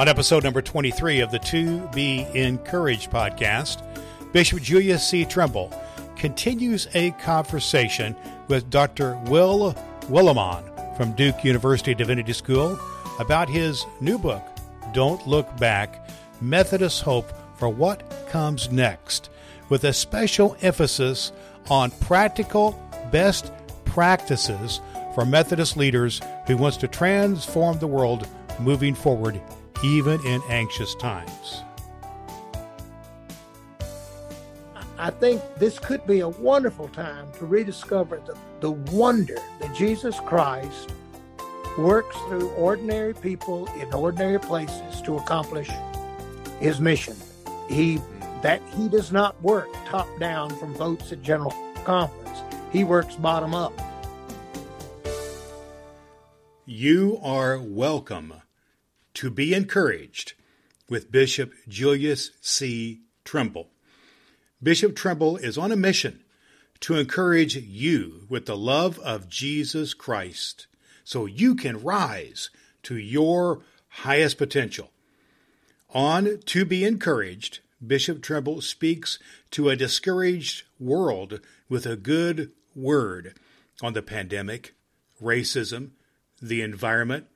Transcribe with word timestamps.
On 0.00 0.08
episode 0.08 0.44
number 0.44 0.62
23 0.62 1.20
of 1.20 1.30
the 1.30 1.38
To 1.40 1.86
Be 1.88 2.26
Encouraged 2.32 3.10
podcast, 3.10 3.82
Bishop 4.32 4.62
Julius 4.62 5.06
C. 5.06 5.26
Trimble 5.26 5.70
continues 6.16 6.88
a 6.94 7.10
conversation 7.10 8.16
with 8.48 8.70
Dr. 8.70 9.18
Will 9.26 9.74
Willimon 10.08 10.96
from 10.96 11.12
Duke 11.12 11.44
University 11.44 11.94
Divinity 11.94 12.32
School 12.32 12.80
about 13.18 13.50
his 13.50 13.84
new 14.00 14.16
book, 14.16 14.42
Don't 14.94 15.28
Look 15.28 15.54
Back 15.58 16.08
Methodist 16.40 17.02
Hope 17.02 17.30
for 17.58 17.68
What 17.68 18.02
Comes 18.30 18.72
Next, 18.72 19.28
with 19.68 19.84
a 19.84 19.92
special 19.92 20.56
emphasis 20.62 21.30
on 21.68 21.90
practical 21.90 22.72
best 23.12 23.52
practices 23.84 24.80
for 25.14 25.26
Methodist 25.26 25.76
leaders 25.76 26.22
who 26.46 26.56
wants 26.56 26.78
to 26.78 26.88
transform 26.88 27.78
the 27.78 27.86
world 27.86 28.26
moving 28.60 28.94
forward 28.94 29.38
even 29.82 30.24
in 30.26 30.42
anxious 30.48 30.94
times. 30.94 31.62
I 34.98 35.08
think 35.10 35.40
this 35.56 35.78
could 35.78 36.06
be 36.06 36.20
a 36.20 36.28
wonderful 36.28 36.88
time 36.88 37.32
to 37.38 37.46
rediscover 37.46 38.20
the, 38.26 38.36
the 38.60 38.70
wonder 38.70 39.38
that 39.60 39.74
Jesus 39.74 40.20
Christ 40.20 40.92
works 41.78 42.14
through 42.28 42.50
ordinary 42.50 43.14
people 43.14 43.66
in 43.80 43.92
ordinary 43.94 44.38
places 44.38 45.00
to 45.02 45.16
accomplish 45.16 45.70
his 46.58 46.80
mission. 46.80 47.16
He 47.70 48.00
that 48.42 48.60
he 48.74 48.88
does 48.88 49.12
not 49.12 49.40
work 49.42 49.68
top 49.86 50.08
down 50.18 50.50
from 50.56 50.74
votes 50.74 51.12
at 51.12 51.22
general 51.22 51.54
conference. 51.84 52.38
He 52.70 52.84
works 52.84 53.16
bottom 53.16 53.54
up. 53.54 53.72
You 56.66 57.18
are 57.22 57.58
welcome 57.58 58.34
to 59.20 59.28
be 59.28 59.52
encouraged 59.52 60.32
with 60.88 61.12
Bishop 61.12 61.52
Julius 61.68 62.30
C. 62.40 63.02
Trimble. 63.22 63.68
Bishop 64.62 64.96
Trimble 64.96 65.36
is 65.36 65.58
on 65.58 65.70
a 65.70 65.76
mission 65.76 66.24
to 66.80 66.96
encourage 66.96 67.54
you 67.54 68.24
with 68.30 68.46
the 68.46 68.56
love 68.56 68.98
of 69.00 69.28
Jesus 69.28 69.92
Christ 69.92 70.68
so 71.04 71.26
you 71.26 71.54
can 71.54 71.82
rise 71.82 72.48
to 72.84 72.96
your 72.96 73.60
highest 73.88 74.38
potential. 74.38 74.90
On 75.90 76.38
To 76.38 76.64
Be 76.64 76.82
Encouraged, 76.82 77.58
Bishop 77.86 78.22
Trimble 78.22 78.62
speaks 78.62 79.18
to 79.50 79.68
a 79.68 79.76
discouraged 79.76 80.62
world 80.78 81.40
with 81.68 81.84
a 81.84 81.96
good 81.96 82.52
word 82.74 83.34
on 83.82 83.92
the 83.92 84.00
pandemic, 84.00 84.72
racism, 85.22 85.90
the 86.40 86.62
environment, 86.62 87.26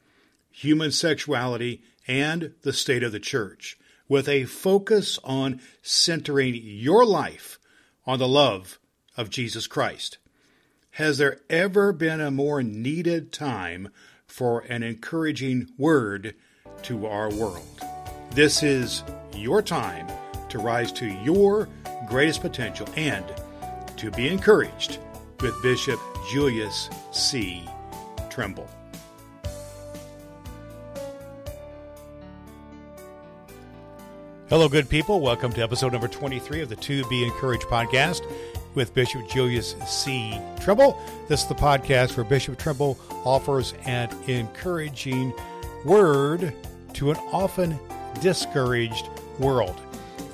human 0.55 0.93
sexuality, 0.93 1.83
and 2.07 2.55
the 2.63 2.73
state 2.73 3.03
of 3.03 3.11
the 3.11 3.19
church, 3.19 3.77
with 4.09 4.29
a 4.29 4.45
focus 4.45 5.19
on 5.25 5.61
centering 5.83 6.55
your 6.55 7.05
life 7.05 7.59
on 8.07 8.21
the 8.21 8.29
love 8.29 8.79
of 9.17 9.31
Jesus 9.31 9.67
Christ. 9.67 10.19
Has 10.93 11.19
there 11.19 11.41
ever 11.51 11.93
been 11.93 12.21
a 12.21 12.31
more 12.31 12.63
needed 12.63 13.33
time 13.33 13.89
for 14.29 14.61
an 14.61 14.85
encouraging 14.85 15.71
word 15.77 16.37
to 16.83 17.07
our 17.07 17.31
world? 17.31 17.81
This 18.31 18.63
is 18.63 19.03
your 19.35 19.61
time 19.61 20.07
to 20.51 20.61
rise 20.61 20.93
to 20.93 21.07
your 21.07 21.69
greatest 22.07 22.43
potential 22.43 22.87
and 22.95 23.25
to 23.97 24.11
be 24.13 24.29
encouraged 24.29 24.99
with 25.41 25.61
Bishop 25.63 25.99
Julius 26.31 26.89
C. 27.11 27.69
Trimble. 28.31 28.69
Hello, 34.51 34.69
good 34.69 34.91
people. 34.91 35.23
Welcome 35.23 35.55
to 35.55 35.63
episode 35.63 35.93
number 35.93 36.07
23 36.07 36.61
of 36.61 36.69
the 36.69 36.77
To 36.77 37.03
Be 37.09 37.25
Encouraged 37.25 37.65
podcast 37.65 38.21
with 38.75 38.93
Bishop 38.93 39.27
Julius 39.27 39.75
C. 39.87 40.39
Trimble. 40.61 41.01
This 41.29 41.41
is 41.41 41.49
the 41.49 41.55
podcast 41.55 42.15
where 42.15 42.25
Bishop 42.25 42.59
Trimble 42.59 42.99
offers 43.25 43.73
an 43.87 44.11
encouraging 44.29 45.33
word 45.87 46.53
to 46.93 47.11
an 47.11 47.17
often 47.33 47.79
discouraged 48.21 49.09
world. 49.39 49.81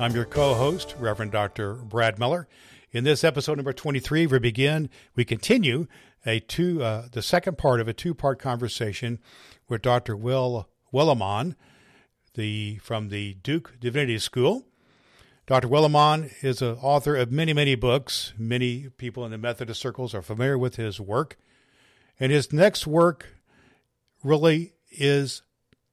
I'm 0.01 0.13
your 0.13 0.25
co 0.25 0.55
host, 0.55 0.97
Reverend 0.99 1.31
Dr. 1.31 1.75
Brad 1.75 2.19
Miller. 2.19 2.49
In 2.91 3.05
this 3.05 3.23
episode 3.23 3.59
number 3.59 3.73
23, 3.73 4.27
we 4.27 4.39
begin, 4.41 4.91
we 5.15 5.25
continue 5.25 5.87
a 6.27 6.41
two, 6.41 6.83
uh, 6.83 7.07
the 7.13 7.23
second 7.23 7.59
part 7.59 7.81
of 7.81 7.87
a 7.87 7.93
two 7.93 8.15
part 8.15 8.41
conversation 8.41 9.21
with 9.69 9.83
Dr. 9.83 10.17
Will 10.17 10.69
Willimon 10.93 11.55
the 12.35 12.79
from 12.79 13.09
the 13.09 13.35
Duke 13.43 13.75
Divinity 13.81 14.19
School. 14.19 14.67
Dr. 15.47 15.69
Willimon 15.69 16.31
is 16.43 16.63
an 16.63 16.77
author 16.77 17.17
of 17.17 17.33
many, 17.33 17.53
many 17.53 17.75
books. 17.75 18.33
Many 18.39 18.89
people 18.99 19.25
in 19.25 19.33
the 19.33 19.39
Methodist 19.39 19.81
circles 19.81 20.15
are 20.15 20.23
familiar 20.23 20.57
with 20.57 20.77
his 20.77 21.01
work. 21.01 21.37
And 22.21 22.31
his 22.31 22.53
next 22.53 22.87
work 22.87 23.35
really 24.23 24.75
is 24.91 25.43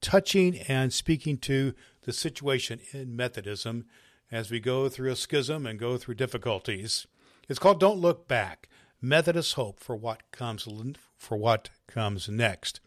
touching 0.01 0.57
and 0.67 0.93
speaking 0.93 1.37
to 1.39 1.73
the 2.03 2.13
situation 2.13 2.79
in 2.91 3.15
Methodism 3.15 3.85
as 4.31 4.51
we 4.51 4.59
go 4.59 4.89
through 4.89 5.11
a 5.11 5.15
schism 5.15 5.65
and 5.65 5.79
go 5.79 5.97
through 5.97 6.15
difficulties. 6.15 7.07
It's 7.49 7.59
called 7.59 7.79
Don't 7.79 7.99
Look 7.99 8.27
Back 8.27 8.69
Methodist 9.01 9.53
Hope 9.53 9.79
for 9.79 9.95
What 9.95 10.21
Comes, 10.31 10.67
for 11.15 11.37
what 11.37 11.69
comes 11.87 12.29
Next. 12.29 12.79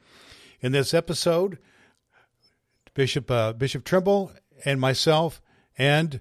In 0.60 0.72
this 0.72 0.92
episode, 0.92 1.58
Bishop 2.94 3.30
uh, 3.30 3.52
Bishop 3.52 3.84
Trimble 3.84 4.32
and 4.64 4.80
myself 4.80 5.40
and 5.78 6.20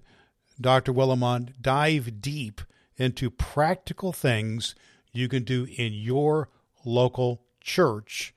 Dr. 0.60 0.94
Willimon 0.94 1.54
dive 1.62 2.22
deep 2.22 2.62
into 2.98 3.30
practical 3.30 4.12
things 4.12 4.76
you 5.12 5.28
can 5.28 5.44
do 5.44 5.68
in 5.78 5.94
your 5.94 6.50
local 6.86 7.42
church 7.62 8.34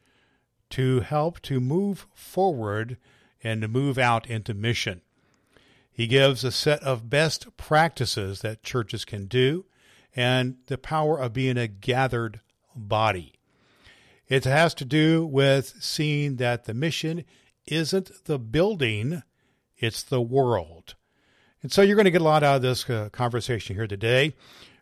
to 0.71 1.01
help 1.01 1.41
to 1.43 1.61
move 1.61 2.07
forward 2.15 2.97
and 3.43 3.61
to 3.63 3.69
move 3.69 3.99
out 3.99 4.27
into 4.27 4.55
mission. 4.55 5.03
He 5.91 6.07
gives 6.07 6.43
a 6.43 6.51
set 6.51 6.83
of 6.83 7.11
best 7.11 7.57
practices 7.57 8.41
that 8.41 8.63
churches 8.63 9.05
can 9.05 9.27
do 9.27 9.67
and 10.17 10.57
the 10.67 10.79
power 10.79 11.19
of 11.19 11.33
being 11.33 11.59
a 11.59 11.69
gathered 11.69 12.41
body. 12.75 13.35
It 14.29 14.45
has 14.45 14.73
to 14.75 14.85
do 14.85 15.27
with 15.27 15.75
seeing 15.81 16.37
that 16.37 16.65
the 16.65 16.75
mission 16.75 17.25
isn't 17.67 18.25
the 18.25 18.39
building, 18.39 19.23
it's 19.79 20.03
the 20.03 20.21
world. 20.21 20.95
And 21.63 21.71
so 21.71 21.83
you're 21.83 21.97
going 21.97 22.05
to 22.05 22.11
get 22.11 22.21
a 22.21 22.25
lot 22.25 22.43
out 22.43 22.57
of 22.57 22.63
this 22.63 22.89
uh, 22.91 23.09
conversation 23.13 23.77
here 23.77 23.87
today. 23.87 24.35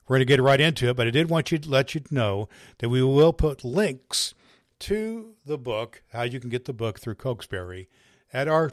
We're 0.06 0.16
going 0.16 0.26
to 0.26 0.36
get 0.36 0.42
right 0.42 0.60
into 0.60 0.88
it, 0.88 0.96
but 0.96 1.06
I 1.06 1.10
did 1.10 1.30
want 1.30 1.52
you 1.52 1.58
to 1.58 1.68
let 1.68 1.94
you 1.94 2.02
know 2.10 2.48
that 2.78 2.88
we 2.88 3.02
will 3.02 3.32
put 3.32 3.64
links 3.64 4.34
to 4.80 5.34
the 5.44 5.58
book, 5.58 6.02
how 6.12 6.22
you 6.22 6.40
can 6.40 6.50
get 6.50 6.64
the 6.64 6.72
book 6.72 6.98
through 6.98 7.14
Cokesbury, 7.14 7.88
at 8.32 8.48
our 8.48 8.72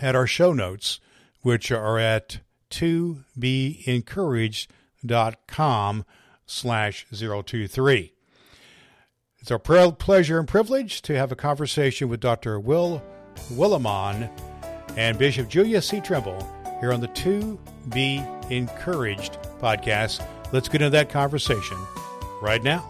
at 0.00 0.16
our 0.16 0.26
show 0.26 0.52
notes, 0.52 0.98
which 1.42 1.70
are 1.70 1.98
at 1.98 2.40
to 2.70 3.24
be 3.38 3.82
slash 6.46 7.06
023. 7.12 8.12
It's 9.38 9.50
our 9.50 9.58
pleasure 9.58 10.38
and 10.38 10.48
privilege 10.48 11.02
to 11.02 11.16
have 11.16 11.30
a 11.32 11.36
conversation 11.36 12.08
with 12.08 12.20
Dr. 12.20 12.58
Will 12.58 13.02
Willimon 13.52 14.30
and 14.96 15.18
Bishop 15.18 15.48
Julius 15.48 15.88
C. 15.88 16.00
Trimble 16.00 16.46
here 16.80 16.92
on 16.92 17.00
the 17.00 17.08
To 17.08 17.58
Be 17.90 18.22
Encouraged 18.50 19.38
podcast. 19.60 20.26
Let's 20.52 20.68
get 20.68 20.82
into 20.82 20.90
that 20.90 21.08
conversation 21.08 21.78
right 22.42 22.62
now. 22.62 22.88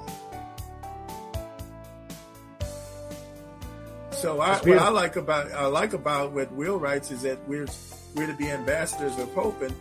So 4.10 4.40
I, 4.40 4.56
what 4.58 4.78
I 4.78 4.88
like 4.88 5.16
about 5.16 5.50
I 5.50 5.66
like 5.66 5.94
about 5.94 6.32
what 6.32 6.52
Will 6.52 6.78
writes 6.78 7.10
is 7.10 7.22
that 7.22 7.38
we're 7.48 7.66
we're 8.14 8.28
to 8.28 8.36
be 8.36 8.50
ambassadors 8.50 9.18
of 9.18 9.32
hope, 9.34 9.60
and 9.62 9.74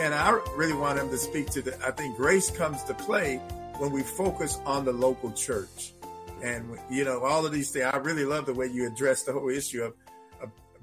and 0.00 0.14
I 0.14 0.30
really 0.54 0.74
want 0.74 1.00
him 1.00 1.10
to 1.10 1.18
speak 1.18 1.50
to 1.50 1.62
the. 1.62 1.76
I 1.84 1.90
think 1.90 2.16
grace 2.16 2.48
comes 2.48 2.84
to 2.84 2.94
play 2.94 3.38
when 3.78 3.90
we 3.90 4.02
focus 4.02 4.60
on 4.64 4.84
the 4.84 4.92
local 4.92 5.32
church, 5.32 5.94
and 6.42 6.78
you 6.88 7.04
know 7.04 7.24
all 7.24 7.44
of 7.44 7.50
these 7.50 7.70
things. 7.70 7.86
I 7.86 7.96
really 7.96 8.24
love 8.24 8.46
the 8.46 8.54
way 8.54 8.66
you 8.66 8.86
address 8.86 9.24
the 9.24 9.32
whole 9.32 9.48
issue 9.48 9.82
of 9.82 9.94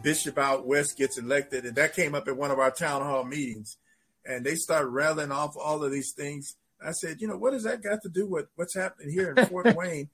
bishop 0.05 0.37
out 0.37 0.67
west 0.67 0.97
gets 0.99 1.17
elected, 1.17 1.65
and 1.65 1.75
that 1.75 1.95
came 1.95 2.13
up 2.13 2.27
at 2.27 2.37
one 2.37 2.51
of 2.51 2.59
our 2.59 2.69
town 2.69 3.01
hall 3.01 3.23
meetings, 3.25 3.77
and 4.23 4.45
they 4.45 4.53
start 4.53 4.87
rattling 4.87 5.31
off 5.31 5.55
all 5.57 5.83
of 5.83 5.91
these 5.91 6.13
things. 6.15 6.55
I 6.85 6.91
said, 6.91 7.19
you 7.19 7.27
know, 7.27 7.37
what 7.37 7.51
does 7.51 7.63
that 7.63 7.81
got 7.81 8.03
to 8.03 8.09
do 8.09 8.27
with 8.27 8.45
what's 8.55 8.75
happening 8.75 9.11
here 9.11 9.33
in 9.35 9.45
Fort 9.47 9.75
Wayne? 9.75 10.09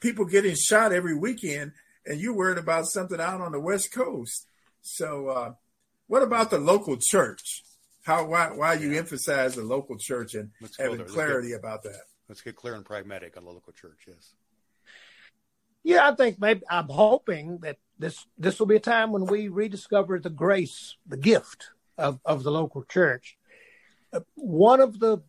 People 0.00 0.26
getting 0.26 0.54
shot 0.54 0.92
every 0.92 1.16
weekend, 1.16 1.72
and 2.04 2.20
you're 2.20 2.34
worried 2.36 2.58
about 2.58 2.84
something 2.86 3.18
out 3.18 3.40
on 3.40 3.52
the 3.52 3.60
West 3.60 3.90
Coast. 3.90 4.46
So, 4.82 5.28
uh, 5.28 5.52
what 6.08 6.22
about 6.22 6.50
the 6.50 6.58
local 6.58 6.98
church? 7.00 7.62
How 8.02 8.26
why 8.26 8.48
why 8.48 8.74
you 8.74 8.92
emphasize 8.92 9.54
the 9.54 9.62
local 9.62 9.96
church 9.96 10.34
and 10.34 10.50
let's 10.60 10.76
having 10.78 11.02
clarity 11.06 11.50
get, 11.50 11.60
about 11.60 11.84
that? 11.84 12.02
Let's 12.28 12.42
get 12.42 12.56
clear 12.56 12.74
and 12.74 12.84
pragmatic 12.84 13.38
on 13.38 13.44
the 13.44 13.50
local 13.50 13.72
church. 13.72 14.00
Yes. 14.06 14.34
Yeah, 15.84 16.08
I 16.08 16.14
think 16.14 16.40
maybe 16.40 16.62
I'm 16.70 16.88
hoping 16.88 17.58
that 17.58 17.78
this 17.98 18.26
this 18.38 18.58
will 18.58 18.66
be 18.66 18.76
a 18.76 18.80
time 18.80 19.12
when 19.12 19.26
we 19.26 19.48
rediscover 19.48 20.18
the 20.18 20.30
grace, 20.30 20.96
the 21.06 21.16
gift 21.16 21.70
of, 21.98 22.20
of 22.24 22.42
the 22.42 22.50
local 22.50 22.84
church. 22.84 23.36
Uh, 24.12 24.20
one 24.34 24.80
of 24.80 24.98
the 24.98 25.22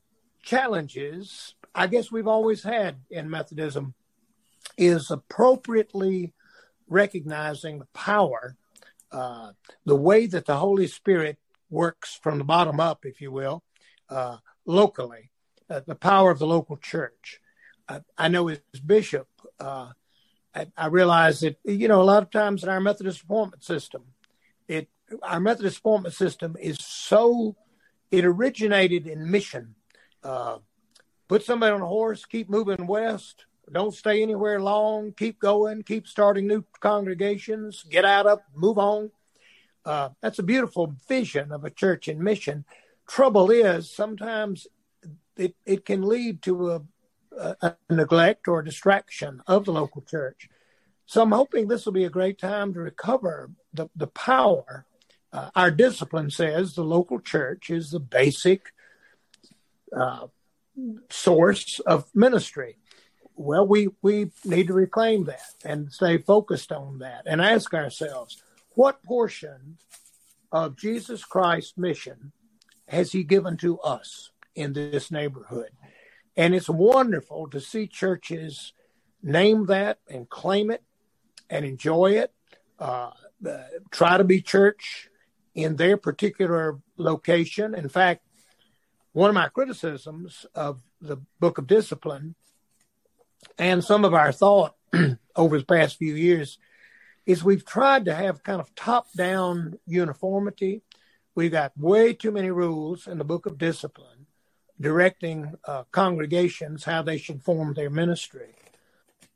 challenges 0.43 1.55
I 1.75 1.87
guess 1.87 2.11
we've 2.11 2.27
always 2.27 2.63
had 2.63 2.97
in 3.09 3.29
Methodism 3.29 3.95
is 4.77 5.09
appropriately 5.09 6.33
recognizing 6.87 7.79
the 7.79 7.87
power, 7.93 8.55
uh, 9.11 9.51
the 9.85 9.95
way 9.95 10.27
that 10.27 10.45
the 10.45 10.57
Holy 10.57 10.87
Spirit 10.87 11.39
works 11.69 12.19
from 12.21 12.37
the 12.37 12.43
bottom 12.43 12.79
up, 12.79 13.05
if 13.05 13.21
you 13.21 13.31
will, 13.31 13.63
uh, 14.09 14.37
locally, 14.65 15.31
uh, 15.69 15.81
the 15.87 15.95
power 15.95 16.29
of 16.29 16.39
the 16.39 16.47
local 16.47 16.77
church. 16.77 17.39
I 18.17 18.29
know 18.29 18.47
as 18.47 18.59
bishop, 18.85 19.27
uh, 19.59 19.89
I, 20.55 20.87
realize 20.87 21.39
that 21.39 21.57
you 21.63 21.87
know 21.87 22.01
a 22.01 22.03
lot 22.03 22.23
of 22.23 22.29
times 22.29 22.63
in 22.63 22.69
our 22.69 22.79
Methodist 22.79 23.23
appointment 23.23 23.63
system, 23.63 24.03
it 24.67 24.87
our 25.21 25.39
Methodist 25.39 25.79
appointment 25.79 26.13
system 26.15 26.55
is 26.59 26.77
so 26.79 27.55
it 28.11 28.25
originated 28.25 29.07
in 29.07 29.31
mission. 29.31 29.75
Uh, 30.23 30.57
put 31.27 31.43
somebody 31.43 31.73
on 31.73 31.81
a 31.81 31.87
horse, 31.87 32.25
keep 32.25 32.49
moving 32.49 32.85
west, 32.85 33.45
don't 33.71 33.93
stay 33.93 34.21
anywhere 34.21 34.61
long, 34.61 35.13
keep 35.13 35.39
going, 35.39 35.83
keep 35.83 36.07
starting 36.07 36.47
new 36.47 36.63
congregations, 36.79 37.83
get 37.89 38.05
out 38.05 38.27
of, 38.27 38.39
move 38.55 38.77
on. 38.77 39.09
Uh, 39.85 40.09
that's 40.21 40.39
a 40.39 40.43
beautiful 40.43 40.95
vision 41.07 41.51
of 41.51 41.65
a 41.65 41.69
church 41.69 42.07
in 42.07 42.23
mission. 42.23 42.65
Trouble 43.07 43.51
is, 43.51 43.89
sometimes 43.89 44.67
it, 45.35 45.55
it 45.65 45.85
can 45.85 46.03
lead 46.03 46.41
to 46.43 46.71
a, 46.71 46.81
a, 47.37 47.75
neglect 47.89 48.47
or 48.47 48.61
distraction 48.61 49.41
of 49.47 49.65
the 49.65 49.73
local 49.73 50.01
church. 50.01 50.49
So 51.05 51.21
I'm 51.21 51.31
hoping 51.31 51.67
this 51.67 51.85
will 51.85 51.93
be 51.93 52.05
a 52.05 52.09
great 52.09 52.39
time 52.39 52.73
to 52.73 52.79
recover 52.79 53.51
the, 53.73 53.89
the 53.95 54.07
power. 54.07 54.85
Uh, 55.31 55.49
our 55.55 55.71
discipline 55.71 56.29
says 56.29 56.73
the 56.73 56.83
local 56.83 57.19
church 57.19 57.69
is 57.69 57.89
the 57.89 57.99
basic 57.99 58.73
uh, 59.95 60.27
source 61.09 61.79
of 61.81 62.09
ministry. 62.15 62.77
Well, 63.35 63.67
we, 63.67 63.89
we 64.01 64.31
need 64.45 64.67
to 64.67 64.73
reclaim 64.73 65.25
that 65.25 65.55
and 65.65 65.91
stay 65.91 66.19
focused 66.19 66.71
on 66.71 66.99
that 66.99 67.23
and 67.25 67.41
ask 67.41 67.73
ourselves 67.73 68.41
what 68.75 69.03
portion 69.03 69.77
of 70.51 70.77
Jesus 70.77 71.25
Christ's 71.25 71.77
mission 71.77 72.31
has 72.87 73.11
he 73.11 73.23
given 73.23 73.57
to 73.57 73.79
us 73.79 74.31
in 74.55 74.73
this 74.73 75.11
neighborhood? 75.11 75.71
And 76.35 76.55
it's 76.55 76.69
wonderful 76.69 77.47
to 77.49 77.59
see 77.59 77.87
churches 77.87 78.73
name 79.21 79.67
that 79.67 79.99
and 80.09 80.29
claim 80.29 80.71
it 80.71 80.83
and 81.49 81.65
enjoy 81.65 82.13
it. 82.13 82.33
Uh, 82.79 83.11
uh, 83.47 83.57
try 83.91 84.17
to 84.17 84.23
be 84.23 84.41
church 84.41 85.09
in 85.53 85.75
their 85.75 85.97
particular 85.97 86.79
location. 86.97 87.75
In 87.75 87.87
fact, 87.87 88.25
one 89.11 89.29
of 89.29 89.35
my 89.35 89.47
criticisms 89.49 90.45
of 90.55 90.81
the 90.99 91.17
book 91.39 91.57
of 91.57 91.67
discipline 91.67 92.35
and 93.57 93.83
some 93.83 94.05
of 94.05 94.13
our 94.13 94.31
thought 94.31 94.75
over 95.35 95.59
the 95.59 95.65
past 95.65 95.97
few 95.97 96.15
years 96.15 96.57
is 97.25 97.43
we've 97.43 97.65
tried 97.65 98.05
to 98.05 98.15
have 98.15 98.43
kind 98.43 98.59
of 98.59 98.73
top 98.75 99.07
down 99.13 99.77
uniformity. 99.85 100.81
We've 101.35 101.51
got 101.51 101.77
way 101.77 102.13
too 102.13 102.31
many 102.31 102.49
rules 102.49 103.07
in 103.07 103.17
the 103.17 103.23
book 103.23 103.45
of 103.45 103.57
discipline 103.57 104.22
directing 104.79 105.53
uh, 105.65 105.83
congregations 105.91 106.83
how 106.83 107.01
they 107.01 107.17
should 107.17 107.41
form 107.41 107.73
their 107.73 107.89
ministry. 107.89 108.55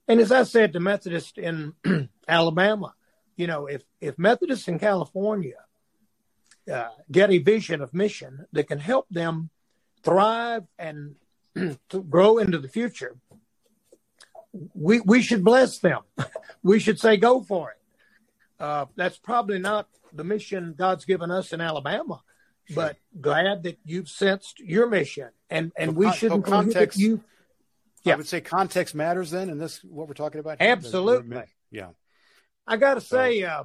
And 0.08 0.20
as 0.20 0.32
I 0.32 0.44
said 0.44 0.74
to 0.74 0.80
Methodists 0.80 1.38
in 1.38 1.74
Alabama, 2.28 2.94
you 3.36 3.48
know, 3.48 3.68
if, 3.68 3.84
if 4.02 4.18
Methodists 4.18 4.68
in 4.68 4.80
California 4.80 5.58
uh, 6.72 6.90
get 7.12 7.32
a 7.32 7.38
vision 7.38 7.82
of 7.82 7.94
mission 7.94 8.46
that 8.52 8.68
can 8.68 8.80
help 8.80 9.08
them 9.10 9.50
thrive 10.04 10.64
and 10.80 11.16
to 11.56 12.04
grow 12.04 12.38
into 12.38 12.58
the 12.58 12.68
future, 12.68 13.16
we 14.74 15.00
we 15.02 15.22
should 15.22 15.44
bless 15.44 15.80
them. 15.80 16.02
we 16.64 16.80
should 16.80 17.00
say, 17.00 17.18
"Go 17.18 17.42
for 17.42 17.72
it." 17.72 17.78
Uh, 18.60 18.86
that's 18.96 19.18
probably 19.18 19.60
not 19.60 19.88
the 20.14 20.24
mission 20.24 20.74
God's 20.78 21.06
given 21.06 21.30
us 21.30 21.54
in 21.54 21.62
Alabama, 21.62 22.22
sure. 22.68 22.76
but 22.76 22.98
glad 23.20 23.64
that 23.64 23.80
you've 23.84 24.10
sensed 24.10 24.60
your 24.60 24.88
mission, 24.88 25.30
and 25.50 25.72
and 25.78 25.96
we 25.96 26.12
shouldn't 26.14 26.46
context. 26.46 26.98
You, 26.98 27.24
yeah. 28.04 28.14
I 28.14 28.16
would 28.18 28.28
say 28.28 28.42
context 28.42 28.96
matters 28.96 29.32
then, 29.32 29.50
and 29.50 29.60
this 29.60 29.84
what 29.84 30.08
we're 30.08 30.14
talking 30.14 30.40
about. 30.40 30.62
Here. 30.62 30.72
Absolutely. 30.72 31.44
Yeah. 31.72 31.90
I 32.66 32.78
got 32.78 32.96
to 32.96 33.02
say, 33.02 33.44
uh, 33.44 33.64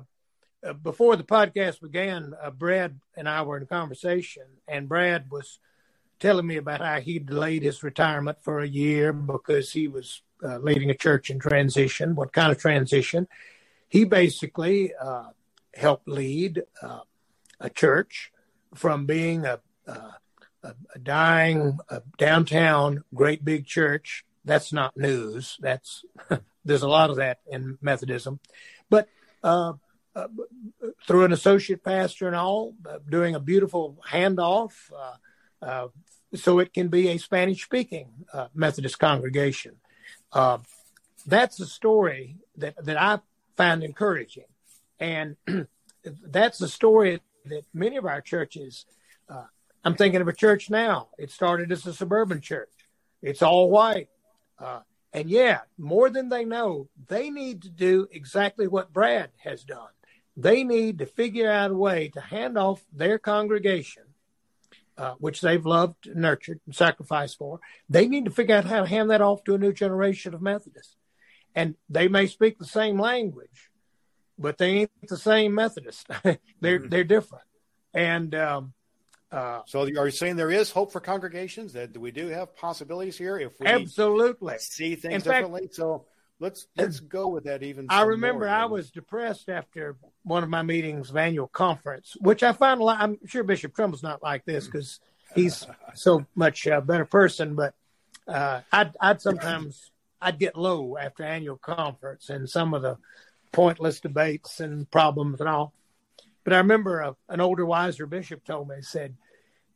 uh, 0.64 0.72
before 0.74 1.16
the 1.16 1.24
podcast 1.24 1.80
began, 1.80 2.34
uh, 2.40 2.50
Brad 2.50 3.00
and 3.16 3.28
I 3.28 3.42
were 3.42 3.56
in 3.56 3.66
conversation, 3.66 4.44
and 4.68 4.88
Brad 4.88 5.30
was 5.30 5.58
telling 6.20 6.46
me 6.46 6.56
about 6.56 6.80
how 6.80 7.00
he 7.00 7.18
delayed 7.18 7.64
his 7.64 7.82
retirement 7.82 8.38
for 8.42 8.60
a 8.60 8.68
year 8.68 9.12
because 9.12 9.72
he 9.72 9.88
was 9.88 10.22
uh, 10.44 10.58
leading 10.58 10.90
a 10.90 10.94
church 10.94 11.30
in 11.30 11.40
transition. 11.40 12.14
What 12.14 12.32
kind 12.32 12.52
of 12.52 12.58
transition? 12.58 13.26
He 13.88 14.04
basically 14.04 14.92
uh, 14.94 15.30
helped 15.74 16.08
lead 16.08 16.62
uh, 16.80 17.00
a 17.60 17.70
church 17.70 18.31
from 18.74 19.06
being 19.06 19.44
a, 19.44 19.60
a, 19.86 20.12
a 20.62 20.98
dying 21.02 21.78
a 21.88 22.02
downtown 22.18 23.04
great 23.14 23.44
big 23.44 23.66
church. 23.66 24.24
That's 24.44 24.72
not 24.72 24.96
news. 24.96 25.56
That's 25.60 26.04
there's 26.64 26.82
a 26.82 26.88
lot 26.88 27.10
of 27.10 27.16
that 27.16 27.40
in 27.50 27.78
Methodism, 27.80 28.40
but 28.90 29.08
uh, 29.42 29.74
uh, 30.14 30.28
through 31.06 31.24
an 31.24 31.32
associate 31.32 31.82
pastor 31.82 32.26
and 32.26 32.36
all, 32.36 32.74
uh, 32.88 32.98
doing 33.08 33.34
a 33.34 33.40
beautiful 33.40 33.98
handoff 34.10 34.90
uh, 34.92 35.64
uh, 35.64 35.88
so 36.34 36.58
it 36.58 36.72
can 36.72 36.88
be 36.88 37.08
a 37.08 37.18
Spanish 37.18 37.64
speaking 37.64 38.08
uh, 38.32 38.48
Methodist 38.54 38.98
congregation. 38.98 39.76
That's 41.24 41.60
a 41.60 41.66
story 41.66 42.36
that, 42.56 42.84
that 42.84 43.00
I 43.00 43.20
find 43.56 43.82
encouraging. 43.82 44.44
And 44.98 45.36
that's 46.04 46.60
a 46.60 46.68
story 46.68 47.20
that 47.46 47.64
many 47.72 47.96
of 47.96 48.04
our 48.04 48.20
churches, 48.20 48.86
uh, 49.28 49.44
I'm 49.84 49.94
thinking 49.94 50.20
of 50.20 50.28
a 50.28 50.32
church 50.32 50.70
now. 50.70 51.08
It 51.18 51.30
started 51.30 51.72
as 51.72 51.86
a 51.86 51.94
suburban 51.94 52.40
church, 52.40 52.72
it's 53.20 53.42
all 53.42 53.70
white. 53.70 54.08
Uh, 54.58 54.80
and 55.12 55.28
yeah, 55.28 55.60
more 55.76 56.08
than 56.08 56.28
they 56.28 56.44
know, 56.44 56.88
they 57.08 57.28
need 57.28 57.62
to 57.62 57.68
do 57.68 58.08
exactly 58.10 58.66
what 58.66 58.92
Brad 58.92 59.30
has 59.44 59.62
done. 59.62 59.90
They 60.36 60.64
need 60.64 61.00
to 61.00 61.06
figure 61.06 61.50
out 61.50 61.70
a 61.70 61.74
way 61.74 62.08
to 62.14 62.20
hand 62.20 62.56
off 62.56 62.82
their 62.92 63.18
congregation 63.18 64.04
uh, 64.98 65.14
which 65.18 65.40
they've 65.40 65.64
loved, 65.64 66.14
nurtured, 66.14 66.60
and 66.66 66.74
sacrificed 66.74 67.38
for. 67.38 67.60
They 67.88 68.06
need 68.06 68.26
to 68.26 68.30
figure 68.30 68.56
out 68.56 68.66
how 68.66 68.80
to 68.80 68.88
hand 68.88 69.10
that 69.10 69.20
off 69.20 69.42
to 69.44 69.54
a 69.54 69.58
new 69.58 69.72
generation 69.72 70.34
of 70.34 70.42
Methodists. 70.42 70.96
And 71.54 71.74
they 71.88 72.08
may 72.08 72.26
speak 72.26 72.58
the 72.58 72.64
same 72.64 73.00
language, 73.00 73.70
but 74.38 74.58
they 74.58 74.70
ain't 74.70 74.90
the 75.08 75.16
same 75.16 75.54
Methodist. 75.54 76.06
they're 76.22 76.34
mm-hmm. 76.34 76.88
they're 76.88 77.04
different. 77.04 77.44
And 77.94 78.34
um, 78.34 78.72
uh, 79.30 79.60
so, 79.66 79.82
are 79.82 79.86
you 79.86 80.10
saying 80.10 80.36
there 80.36 80.50
is 80.50 80.70
hope 80.70 80.92
for 80.92 81.00
congregations? 81.00 81.72
That 81.74 81.96
we 81.96 82.10
do 82.10 82.28
have 82.28 82.56
possibilities 82.56 83.16
here 83.16 83.38
if 83.38 83.58
we 83.60 83.66
absolutely 83.66 84.58
see 84.58 84.94
things 84.94 85.14
In 85.14 85.20
differently. 85.20 85.62
Fact, 85.62 85.74
so 85.74 86.06
let's 86.42 86.66
let's 86.76 86.98
go 86.98 87.28
with 87.28 87.44
that 87.44 87.62
even 87.62 87.86
i 87.88 88.02
remember 88.02 88.48
i 88.48 88.64
was 88.64 88.90
depressed 88.90 89.48
after 89.48 89.96
one 90.24 90.42
of 90.42 90.48
my 90.48 90.62
meetings 90.62 91.08
of 91.08 91.16
annual 91.16 91.46
conference 91.46 92.16
which 92.20 92.42
i 92.42 92.52
find 92.52 92.80
a 92.80 92.84
lot 92.84 93.00
i'm 93.00 93.16
sure 93.26 93.44
bishop 93.44 93.74
trimble's 93.74 94.02
not 94.02 94.22
like 94.22 94.44
this 94.44 94.66
because 94.66 94.98
he's 95.36 95.64
so 95.94 96.26
much 96.34 96.66
a 96.66 96.80
better 96.80 97.04
person 97.04 97.54
but 97.54 97.74
uh, 98.26 98.60
I'd, 98.72 98.92
I'd 99.00 99.20
sometimes 99.20 99.92
i'd 100.20 100.38
get 100.38 100.56
low 100.56 100.96
after 100.98 101.22
annual 101.22 101.56
conference 101.56 102.28
and 102.28 102.50
some 102.50 102.74
of 102.74 102.82
the 102.82 102.98
pointless 103.52 104.00
debates 104.00 104.60
and 104.60 104.90
problems 104.90 105.40
and 105.40 105.48
all 105.48 105.72
but 106.44 106.52
i 106.52 106.58
remember 106.58 107.00
a, 107.00 107.16
an 107.28 107.40
older 107.40 107.66
wiser 107.66 108.06
bishop 108.06 108.44
told 108.44 108.68
me 108.68 108.76
said 108.80 109.14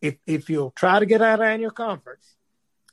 if 0.00 0.16
if 0.26 0.50
you'll 0.50 0.70
try 0.70 0.98
to 0.98 1.06
get 1.06 1.22
out 1.22 1.40
of 1.40 1.46
annual 1.46 1.70
conference 1.70 2.36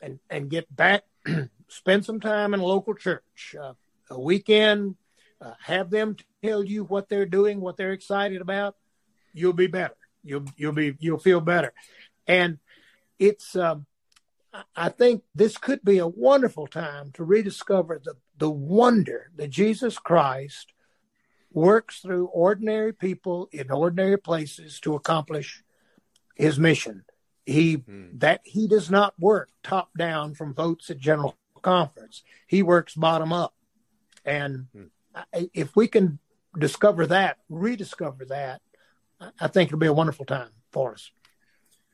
and 0.01 0.19
and 0.29 0.49
get 0.49 0.73
back 0.73 1.03
spend 1.73 2.05
some 2.05 2.19
time 2.19 2.53
in 2.53 2.59
a 2.59 2.65
local 2.65 2.93
church, 2.93 3.55
uh, 3.59 3.73
a 4.09 4.19
weekend, 4.19 4.95
uh, 5.41 5.53
have 5.61 5.89
them 5.89 6.15
tell 6.43 6.63
you 6.63 6.83
what 6.83 7.09
they're 7.09 7.25
doing, 7.25 7.59
what 7.59 7.77
they're 7.77 7.93
excited 7.93 8.41
about. 8.41 8.75
You'll 9.33 9.53
be 9.53 9.67
better. 9.67 9.95
You'll 10.23 10.45
you'll 10.55 10.73
be 10.73 10.95
you'll 10.99 11.19
feel 11.19 11.41
better, 11.41 11.73
and 12.27 12.59
it's. 13.19 13.55
Um, 13.55 13.85
I 14.75 14.89
think 14.89 15.23
this 15.33 15.57
could 15.57 15.83
be 15.83 15.97
a 15.97 16.05
wonderful 16.05 16.67
time 16.67 17.11
to 17.13 17.23
rediscover 17.23 17.99
the 18.03 18.15
the 18.37 18.51
wonder 18.51 19.31
that 19.35 19.49
Jesus 19.49 19.97
Christ 19.97 20.72
works 21.53 21.99
through 21.99 22.25
ordinary 22.27 22.93
people 22.93 23.49
in 23.51 23.71
ordinary 23.71 24.17
places 24.17 24.79
to 24.81 24.95
accomplish 24.95 25.63
his 26.35 26.59
mission. 26.59 27.05
He 27.45 27.75
hmm. 27.75 28.17
that 28.19 28.41
he 28.43 28.67
does 28.67 28.89
not 28.89 29.13
work 29.19 29.49
top 29.63 29.89
down 29.97 30.33
from 30.33 30.53
votes 30.53 30.89
at 30.89 30.97
general 30.97 31.37
conference. 31.61 32.23
He 32.47 32.63
works 32.63 32.95
bottom 32.95 33.33
up. 33.33 33.53
And 34.25 34.67
hmm. 34.73 35.43
if 35.53 35.75
we 35.75 35.87
can 35.87 36.19
discover 36.57 37.07
that, 37.07 37.37
rediscover 37.49 38.25
that, 38.25 38.61
I 39.39 39.47
think 39.47 39.69
it'll 39.69 39.79
be 39.79 39.87
a 39.87 39.93
wonderful 39.93 40.25
time 40.25 40.49
for 40.71 40.93
us. 40.93 41.11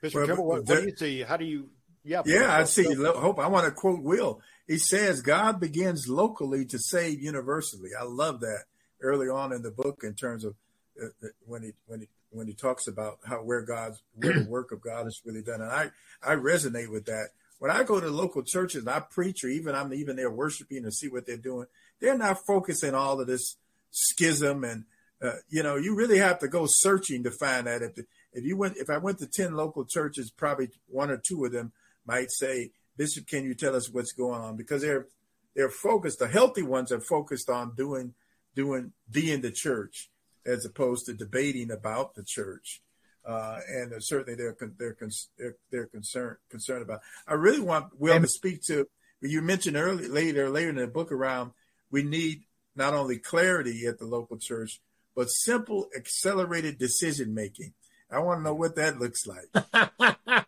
Mr. 0.04 0.16
Well, 0.16 0.26
Trimble, 0.26 0.46
what, 0.46 0.66
what 0.66 0.82
do 0.82 0.86
you 0.86 0.96
see? 0.96 1.22
How 1.22 1.38
do 1.38 1.46
you? 1.46 1.70
Yeah, 2.04 2.22
yeah, 2.26 2.56
I 2.56 2.64
see. 2.64 2.94
Hope 2.94 3.40
I 3.40 3.48
want 3.48 3.66
to 3.66 3.72
quote 3.72 4.02
Will. 4.02 4.42
He 4.68 4.78
says, 4.78 5.22
"God 5.22 5.60
begins 5.60 6.08
locally 6.08 6.66
to 6.66 6.80
save 6.80 7.22
universally." 7.22 7.90
I 8.00 8.04
love 8.04 8.40
that 8.40 8.64
early 9.02 9.28
on 9.28 9.54
in 9.54 9.62
the 9.62 9.72
book 9.72 10.02
in 10.04 10.14
terms 10.14 10.44
of 10.44 10.56
uh, 11.02 11.08
uh 11.24 11.28
when 11.46 11.64
he 11.64 11.72
when 11.88 12.02
he 12.02 12.08
when 12.32 12.48
he 12.48 12.54
talks 12.54 12.88
about 12.88 13.20
how 13.26 13.38
where 13.38 13.62
God's 13.62 14.02
where 14.16 14.34
the 14.34 14.50
work 14.50 14.72
of 14.72 14.82
God 14.82 15.08
is 15.08 15.22
really 15.26 15.42
done, 15.42 15.62
and 15.62 15.72
I 15.72 15.92
I 16.24 16.36
resonate 16.36 16.92
with 16.92 17.06
that. 17.06 17.30
When 17.60 17.72
I 17.72 17.84
go 17.84 18.00
to 18.00 18.10
local 18.10 18.42
churches 18.42 18.84
and 18.84 18.90
I 18.90 19.02
preach, 19.02 19.44
or 19.44 19.50
even 19.50 19.76
I'm 19.76 19.94
even 19.94 20.16
there 20.16 20.32
worshiping 20.32 20.84
to 20.84 20.92
see 20.92 21.10
what 21.10 21.26
they're 21.26 21.38
doing, 21.38 21.68
they're 22.00 22.18
not 22.18 22.46
focusing 22.46 22.94
all 22.94 23.20
of 23.20 23.28
this 23.28 23.58
schism 23.92 24.64
and 24.64 24.86
uh, 25.22 25.34
you 25.50 25.64
know 25.64 25.76
you 25.76 25.96
really 25.96 26.20
have 26.20 26.40
to 26.40 26.48
go 26.48 26.66
searching 26.68 27.24
to 27.24 27.32
find 27.32 27.68
that 27.68 27.82
if 27.82 27.98
if 28.34 28.46
you 28.46 28.56
went 28.56 28.78
if 28.78 28.90
I 28.90 28.98
went 28.98 29.20
to 29.20 29.28
ten 29.28 29.54
local 29.54 29.86
churches, 29.86 30.32
probably 30.32 30.70
one 30.88 31.10
or 31.12 31.18
two 31.18 31.44
of 31.46 31.52
them 31.52 31.72
might 32.06 32.32
say, 32.32 32.72
Bishop, 32.98 33.28
can 33.28 33.44
you 33.44 33.54
tell 33.54 33.76
us 33.76 33.90
what's 33.90 34.14
going 34.14 34.42
on? 34.42 34.56
Because 34.56 34.82
they're 34.82 35.08
they're 35.56 35.70
focused. 35.70 36.20
The 36.20 36.28
healthy 36.28 36.64
ones 36.64 36.92
are 36.92 37.02
focused 37.02 37.50
on 37.50 37.76
doing 37.76 38.14
doing 38.60 38.92
being 39.10 39.40
the 39.40 39.52
church 39.52 40.10
as 40.46 40.66
opposed 40.66 41.06
to 41.06 41.14
debating 41.14 41.72
about 41.72 42.14
the 42.16 42.24
church. 42.26 42.82
Uh, 43.26 43.60
and 43.70 43.94
certainly 44.00 44.36
they're 44.36 44.58
they're 44.78 44.98
they're, 45.38 45.56
they're 45.72 45.88
concerned 45.88 46.36
concerned 46.50 46.82
about. 46.82 47.00
I 47.26 47.36
really 47.36 47.62
want 47.62 47.98
Will 47.98 48.20
to 48.20 48.28
speak 48.28 48.62
to. 48.68 48.86
You 49.22 49.42
mentioned 49.42 49.78
earlier 49.78 50.10
later 50.10 50.50
later 50.50 50.72
in 50.72 50.76
the 50.76 50.88
book 50.88 51.14
around 51.14 51.52
we 51.90 52.04
need 52.04 52.44
not 52.76 52.94
only 52.94 53.18
clarity 53.18 53.86
at 53.86 53.98
the 53.98 54.06
local 54.06 54.38
church 54.38 54.82
but 55.16 55.28
simple 55.28 55.88
accelerated 55.96 56.78
decision 56.78 57.34
making. 57.34 57.74
I 58.12 58.20
want 58.20 58.40
to 58.40 58.44
know 58.44 58.56
what 58.56 58.76
that 58.76 59.00
looks 59.00 59.26
like. 59.26 59.48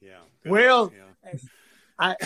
yeah. 0.00 0.20
Well, 0.46 0.90
yeah. 0.94 1.32
I 1.98 2.16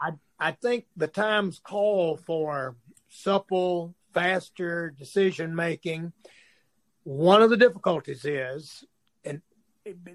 I 0.00 0.10
I 0.40 0.52
think 0.52 0.86
the 0.96 1.08
times 1.08 1.60
call 1.62 2.16
for 2.16 2.76
supple 3.08 3.94
faster 4.12 4.94
decision 4.98 5.54
making. 5.54 6.12
One 7.04 7.42
of 7.42 7.50
the 7.50 7.56
difficulties 7.56 8.24
is, 8.24 8.84
and 9.24 9.42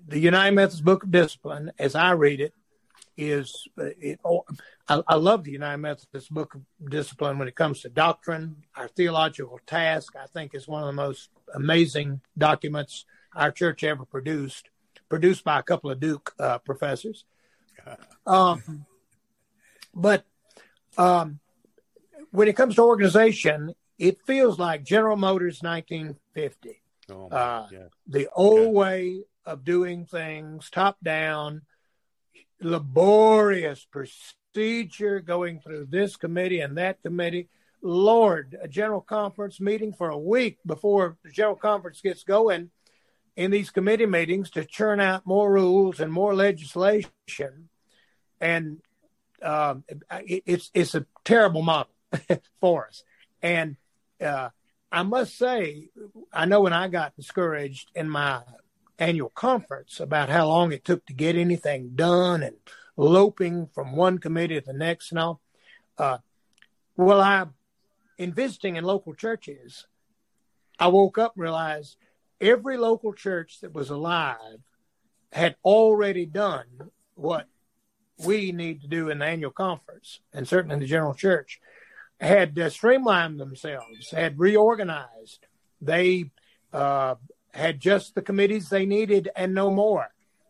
the 0.07 0.19
United 0.19 0.55
Methodist 0.55 0.85
Book 0.85 1.03
of 1.03 1.12
Discipline, 1.12 1.71
as 1.79 1.95
I 1.95 2.12
read 2.12 2.39
it, 2.39 2.53
is 3.17 3.67
it, 3.77 4.19
oh, 4.25 4.43
I, 4.88 5.01
I, 5.07 5.15
love 5.15 5.43
the 5.43 5.51
United 5.51 5.77
Methodist 5.77 6.33
Book 6.33 6.55
of 6.55 6.62
Discipline 6.89 7.38
when 7.38 7.47
it 7.47 7.55
comes 7.55 7.81
to 7.81 7.89
doctrine. 7.89 8.63
Our 8.75 8.88
theological 8.88 9.59
task, 9.67 10.15
I 10.15 10.25
think, 10.25 10.55
is 10.55 10.67
one 10.67 10.81
of 10.81 10.88
the 10.88 11.01
most 11.01 11.29
amazing 11.53 12.21
documents 12.38 13.05
our 13.35 13.51
church 13.51 13.83
ever 13.83 14.05
produced, 14.05 14.69
produced 15.09 15.43
by 15.43 15.59
a 15.59 15.63
couple 15.63 15.91
of 15.91 16.00
Duke 16.00 16.33
uh, 16.39 16.57
professors. 16.59 17.25
Um, 18.25 18.85
but 19.93 20.25
um, 20.97 21.39
when 22.33 22.47
it 22.47 22.55
comes 22.55 22.75
to 22.75 22.81
organization, 22.81 23.75
it 23.99 24.17
feels 24.25 24.57
like 24.57 24.83
General 24.83 25.15
Motors 25.15 25.61
1950. 25.61 26.81
Oh, 27.11 27.27
uh. 27.27 27.67
The 28.07 28.27
old 28.35 28.59
okay. 28.59 28.71
way 28.71 29.21
of 29.45 29.63
doing 29.63 30.05
things, 30.05 30.69
top 30.71 30.97
down, 31.03 31.61
laborious 32.59 33.85
procedure 33.85 35.19
going 35.19 35.59
through 35.59 35.87
this 35.91 36.15
committee 36.15 36.59
and 36.59 36.77
that 36.77 37.03
committee. 37.03 37.49
Lord, 37.83 38.57
a 38.59 38.67
general 38.67 39.01
conference 39.01 39.59
meeting 39.59 39.93
for 39.93 40.09
a 40.09 40.17
week 40.17 40.57
before 40.65 41.17
the 41.23 41.29
general 41.29 41.55
conference 41.55 42.01
gets 42.01 42.23
going 42.23 42.71
in 43.35 43.51
these 43.51 43.69
committee 43.69 44.07
meetings 44.07 44.49
to 44.51 44.65
churn 44.65 44.99
out 44.99 45.27
more 45.27 45.51
rules 45.51 45.99
and 45.99 46.11
more 46.11 46.33
legislation. 46.33 47.69
And 48.41 48.79
um, 49.43 49.83
it, 50.25 50.43
it's, 50.47 50.71
it's 50.73 50.95
a 50.95 51.05
terrible 51.25 51.61
model 51.61 51.93
for 52.62 52.88
us. 52.88 53.03
And 53.41 53.77
uh, 54.22 54.50
I 54.91 55.03
must 55.03 55.38
say, 55.38 55.89
I 56.32 56.46
know 56.46 56.62
when 56.62 56.74
I 56.74 56.88
got 56.88 57.15
discouraged 57.15 57.91
in 57.96 58.10
my 58.10 58.41
annual 59.00 59.29
conference 59.29 60.00
about 60.00 60.29
how 60.29 60.48
long 60.48 60.72
it 60.72 60.86
took 60.86 61.05
to 61.08 61.13
get 61.13 61.36
anything 61.36 61.91
done 61.96 62.43
and 62.43 62.55
loping 62.96 63.67
from 63.74 63.96
one 63.96 64.20
committee 64.20 64.60
to 64.60 64.65
the 64.65 64.74
next 64.74 65.12
and 65.12 65.20
all. 65.20 65.41
Uh, 65.98 66.20
well, 66.96 67.22
I, 67.22 67.48
in 68.17 68.34
visiting 68.34 68.75
in 68.75 68.84
local 68.84 69.13
churches, 69.13 69.88
I 70.79 70.88
woke 70.88 71.17
up 71.17 71.34
and 71.36 71.43
realized 71.43 71.98
every 72.39 72.77
local 72.77 73.13
church 73.13 73.62
that 73.62 73.74
was 73.74 73.89
alive 73.89 74.60
had 75.32 75.55
already 75.63 76.25
done 76.25 76.91
what 77.15 77.48
we 78.24 78.51
need 78.51 78.82
to 78.82 78.88
do 78.88 79.10
in 79.10 79.20
the 79.20 79.25
annual 79.25 79.51
conference 79.51 80.20
and 80.32 80.48
certainly 80.48 80.75
in 80.75 80.79
the 80.79 80.86
general 80.86 81.15
church 81.15 81.60
had 82.23 82.57
uh, 82.57 82.69
streamlined 82.69 83.39
themselves, 83.39 84.11
had 84.11 84.39
reorganized. 84.39 85.45
They 85.81 86.31
uh, 86.71 87.15
had 87.53 87.79
just 87.79 88.15
the 88.15 88.21
committees 88.21 88.69
they 88.69 88.85
needed 88.85 89.29
and 89.35 89.53
no 89.53 89.69
more. 89.69 90.07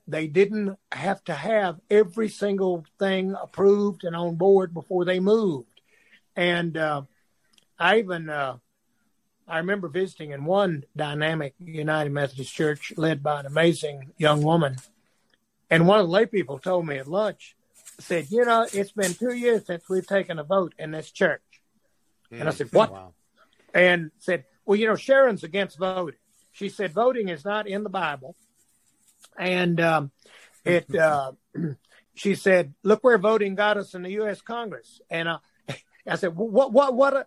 They 0.08 0.28
didn't 0.28 0.78
have 0.92 1.24
to 1.26 1.34
have 1.34 1.80
every 1.90 2.30
single 2.30 2.86
thing 3.00 3.36
approved 3.42 4.04
and 4.04 4.16
on 4.16 4.36
board 4.36 4.74
before 4.74 5.06
they 5.06 5.20
moved. 5.20 5.82
And 6.36 6.78
uh, 6.78 7.04
I 7.80 8.00
even 8.00 8.30
uh, 8.30 8.58
I 9.48 9.58
remember 9.58 9.88
visiting 9.88 10.32
in 10.32 10.46
one 10.46 10.84
dynamic 10.96 11.54
United 11.60 12.12
Methodist 12.12 12.54
Church 12.54 12.94
led 12.98 13.24
by 13.24 13.40
an 13.40 13.46
amazing 13.46 14.12
young 14.18 14.42
woman, 14.42 14.78
and 15.70 15.88
one 15.88 16.00
of 16.00 16.08
the 16.08 16.12
lay 16.12 16.26
people 16.26 16.60
told 16.60 16.86
me 16.86 16.98
at 16.98 17.08
lunch, 17.08 17.56
said, 18.00 18.28
"You 18.30 18.46
know, 18.46 18.68
it's 18.74 18.92
been 18.92 19.14
two 19.14 19.34
years 19.34 19.66
since 19.66 19.88
we've 19.90 20.08
taken 20.08 20.40
a 20.40 20.44
vote 20.44 20.74
in 20.78 20.92
this 20.92 21.12
church." 21.12 21.53
Mm. 22.34 22.40
And 22.42 22.50
I 22.50 22.52
said, 22.52 22.70
"What?" 22.72 22.92
Wow. 22.92 23.14
And 23.74 24.12
said, 24.20 24.46
"Well, 24.66 24.78
you 24.78 24.88
know, 24.88 24.96
Sharon's 24.96 25.44
against 25.44 25.78
voting." 25.78 26.20
She 26.52 26.70
said, 26.70 26.92
"Voting 26.92 27.30
is 27.30 27.46
not 27.46 27.68
in 27.68 27.84
the 27.84 27.90
Bible." 27.90 28.36
and 29.38 29.80
um, 29.80 30.12
it 30.66 30.94
uh, 31.00 31.32
she 32.14 32.36
said, 32.36 32.74
"Look 32.84 33.04
where 33.04 33.18
voting 33.18 33.56
got 33.56 33.78
us 33.78 33.94
in 33.94 34.04
the 34.04 34.12
U.S. 34.12 34.42
Congress." 34.42 35.02
And 35.10 35.28
uh, 35.30 35.40
I 36.08 36.16
said, 36.16 36.36
"What? 36.36 36.72
What? 36.72 36.94
What?" 36.96 37.14
A, 37.14 37.26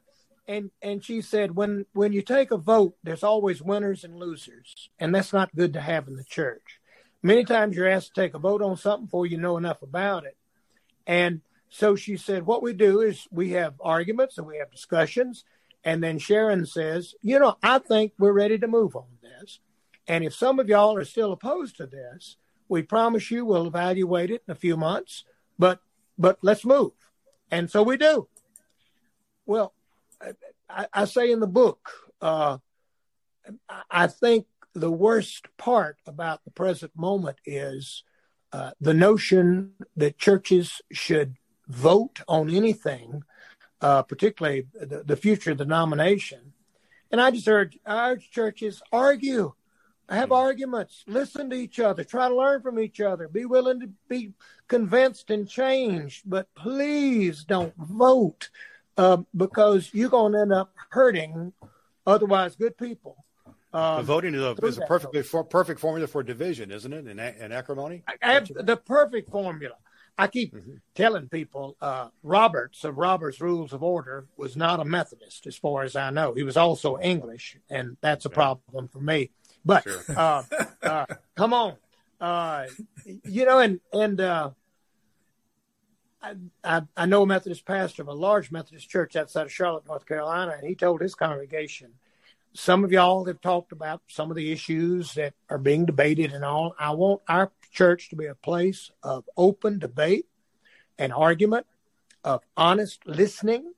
and 0.48 0.70
and 0.82 1.04
she 1.04 1.22
said, 1.22 1.56
"When 1.56 1.86
when 1.92 2.12
you 2.12 2.22
take 2.22 2.50
a 2.50 2.56
vote, 2.56 2.96
there's 3.02 3.24
always 3.24 3.62
winners 3.62 4.04
and 4.04 4.16
losers, 4.16 4.90
and 4.98 5.14
that's 5.14 5.32
not 5.32 5.54
good 5.54 5.72
to 5.74 5.80
have 5.80 6.08
in 6.08 6.16
the 6.16 6.24
church. 6.24 6.80
Many 7.22 7.44
times 7.44 7.76
you're 7.76 7.88
asked 7.88 8.14
to 8.14 8.20
take 8.20 8.34
a 8.34 8.38
vote 8.38 8.62
on 8.62 8.76
something 8.76 9.06
before 9.06 9.26
you 9.26 9.38
know 9.38 9.56
enough 9.56 9.82
about 9.82 10.24
it." 10.24 10.36
And 11.06 11.40
so 11.68 11.96
she 11.96 12.16
said, 12.16 12.46
"What 12.46 12.62
we 12.62 12.72
do 12.72 13.00
is 13.00 13.26
we 13.30 13.50
have 13.50 13.74
arguments 13.80 14.38
and 14.38 14.46
we 14.46 14.58
have 14.58 14.70
discussions." 14.70 15.44
And 15.86 16.02
then 16.02 16.18
Sharon 16.18 16.66
says, 16.66 17.14
You 17.22 17.38
know, 17.38 17.56
I 17.62 17.78
think 17.78 18.12
we're 18.18 18.32
ready 18.32 18.58
to 18.58 18.66
move 18.66 18.96
on 18.96 19.06
this. 19.22 19.60
And 20.08 20.24
if 20.24 20.34
some 20.34 20.58
of 20.58 20.68
y'all 20.68 20.96
are 20.96 21.04
still 21.04 21.30
opposed 21.30 21.76
to 21.76 21.86
this, 21.86 22.36
we 22.68 22.82
promise 22.82 23.30
you 23.30 23.44
we'll 23.44 23.68
evaluate 23.68 24.32
it 24.32 24.42
in 24.48 24.52
a 24.52 24.56
few 24.56 24.76
months, 24.76 25.24
but 25.58 25.80
but 26.18 26.38
let's 26.42 26.64
move. 26.64 26.92
And 27.52 27.70
so 27.70 27.84
we 27.84 27.96
do. 27.96 28.26
Well, 29.46 29.74
I, 30.68 30.88
I 30.92 31.04
say 31.04 31.30
in 31.30 31.38
the 31.38 31.46
book, 31.46 31.88
uh, 32.20 32.58
I 33.88 34.08
think 34.08 34.46
the 34.74 34.90
worst 34.90 35.46
part 35.56 35.98
about 36.04 36.44
the 36.44 36.50
present 36.50 36.92
moment 36.96 37.36
is 37.44 38.02
uh, 38.52 38.72
the 38.80 38.94
notion 38.94 39.74
that 39.96 40.18
churches 40.18 40.80
should 40.90 41.36
vote 41.68 42.20
on 42.28 42.50
anything, 42.50 43.22
uh, 43.80 44.02
particularly 44.02 44.66
the, 44.74 45.02
the 45.04 45.16
future 45.16 45.50
of 45.52 45.58
the 45.58 45.64
denomination. 45.64 46.52
And 47.10 47.20
I 47.20 47.30
just 47.30 47.48
urge, 47.48 47.78
I 47.86 48.10
urge 48.10 48.30
churches 48.30 48.82
argue 48.92 49.52
have 50.08 50.30
arguments, 50.30 51.04
listen 51.06 51.50
to 51.50 51.56
each 51.56 51.80
other, 51.80 52.04
try 52.04 52.28
to 52.28 52.36
learn 52.36 52.62
from 52.62 52.78
each 52.78 53.00
other, 53.00 53.28
be 53.28 53.44
willing 53.44 53.80
to 53.80 53.90
be 54.08 54.32
convinced 54.68 55.30
and 55.30 55.48
changed, 55.48 56.22
but 56.24 56.52
please 56.54 57.44
don't 57.44 57.74
vote 57.76 58.50
uh, 58.96 59.18
because 59.36 59.90
you're 59.92 60.08
going 60.08 60.32
to 60.32 60.40
end 60.40 60.52
up 60.52 60.72
hurting 60.90 61.52
otherwise 62.06 62.54
good 62.56 62.78
people. 62.78 63.24
Um, 63.72 64.04
voting 64.04 64.34
is 64.34 64.42
a, 64.42 64.54
is 64.64 64.78
a 64.78 64.82
perfectly 64.82 65.22
for, 65.22 65.44
perfect 65.44 65.80
formula 65.80 66.06
for 66.06 66.22
division, 66.22 66.70
isn't 66.70 66.92
it? 66.92 67.06
And, 67.06 67.52
acrimony, 67.52 68.04
have 68.22 68.48
the 68.48 68.76
perfect 68.76 69.30
formula. 69.30 69.74
I 70.18 70.28
keep 70.28 70.54
mm-hmm. 70.54 70.76
telling 70.94 71.28
people 71.28 71.76
uh, 71.80 72.08
Roberts 72.22 72.84
of 72.84 72.96
Robert's 72.96 73.40
Rules 73.40 73.72
of 73.72 73.82
Order 73.82 74.26
was 74.36 74.56
not 74.56 74.80
a 74.80 74.84
Methodist, 74.84 75.46
as 75.46 75.56
far 75.56 75.82
as 75.82 75.94
I 75.94 76.10
know. 76.10 76.32
He 76.32 76.42
was 76.42 76.56
also 76.56 76.98
English, 76.98 77.58
and 77.68 77.96
that's 78.00 78.24
a 78.24 78.30
problem 78.30 78.88
for 78.88 79.00
me. 79.00 79.30
But 79.64 79.82
sure. 79.84 80.02
uh, 80.16 80.42
uh, 80.82 81.06
come 81.36 81.52
on, 81.52 81.76
uh, 82.20 82.66
you 83.24 83.44
know, 83.44 83.58
and 83.58 83.80
and 83.92 84.20
uh, 84.20 84.50
I, 86.64 86.82
I 86.96 87.06
know 87.06 87.22
a 87.22 87.26
Methodist 87.26 87.66
pastor 87.66 88.02
of 88.02 88.08
a 88.08 88.14
large 88.14 88.50
Methodist 88.50 88.88
church 88.88 89.16
outside 89.16 89.42
of 89.42 89.52
Charlotte, 89.52 89.86
North 89.86 90.06
Carolina, 90.06 90.54
and 90.56 90.66
he 90.66 90.74
told 90.74 91.00
his 91.00 91.14
congregation, 91.14 91.92
some 92.54 92.84
of 92.84 92.92
y'all 92.92 93.26
have 93.26 93.40
talked 93.40 93.72
about 93.72 94.00
some 94.08 94.30
of 94.30 94.36
the 94.36 94.50
issues 94.50 95.14
that 95.14 95.34
are 95.50 95.58
being 95.58 95.84
debated 95.84 96.32
and 96.32 96.44
all. 96.44 96.74
I 96.78 96.92
want 96.92 97.20
our 97.28 97.52
church 97.76 98.08
to 98.08 98.16
be 98.16 98.26
a 98.26 98.34
place 98.34 98.90
of 99.02 99.24
open 99.36 99.78
debate 99.78 100.26
and 100.98 101.12
argument, 101.12 101.66
of 102.24 102.42
honest 102.56 103.06
listening, 103.06 103.72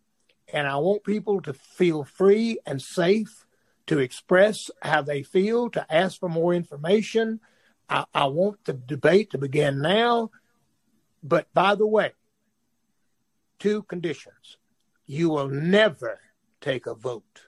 and 0.52 0.66
I 0.66 0.76
want 0.76 1.04
people 1.04 1.42
to 1.42 1.52
feel 1.52 2.04
free 2.04 2.58
and 2.64 2.80
safe 2.80 3.44
to 3.88 3.98
express 3.98 4.70
how 4.82 5.02
they 5.02 5.22
feel, 5.22 5.68
to 5.70 5.84
ask 5.92 6.20
for 6.20 6.28
more 6.28 6.54
information. 6.54 7.40
I, 7.88 8.04
I 8.14 8.26
want 8.26 8.64
the 8.64 8.74
debate 8.74 9.30
to 9.30 9.38
begin 9.38 9.80
now. 9.80 10.30
But 11.22 11.52
by 11.52 11.74
the 11.74 11.86
way, 11.86 12.12
two 13.58 13.82
conditions. 13.82 14.58
You 15.06 15.30
will 15.30 15.48
never 15.48 16.20
take 16.60 16.86
a 16.86 16.94
vote. 16.94 17.42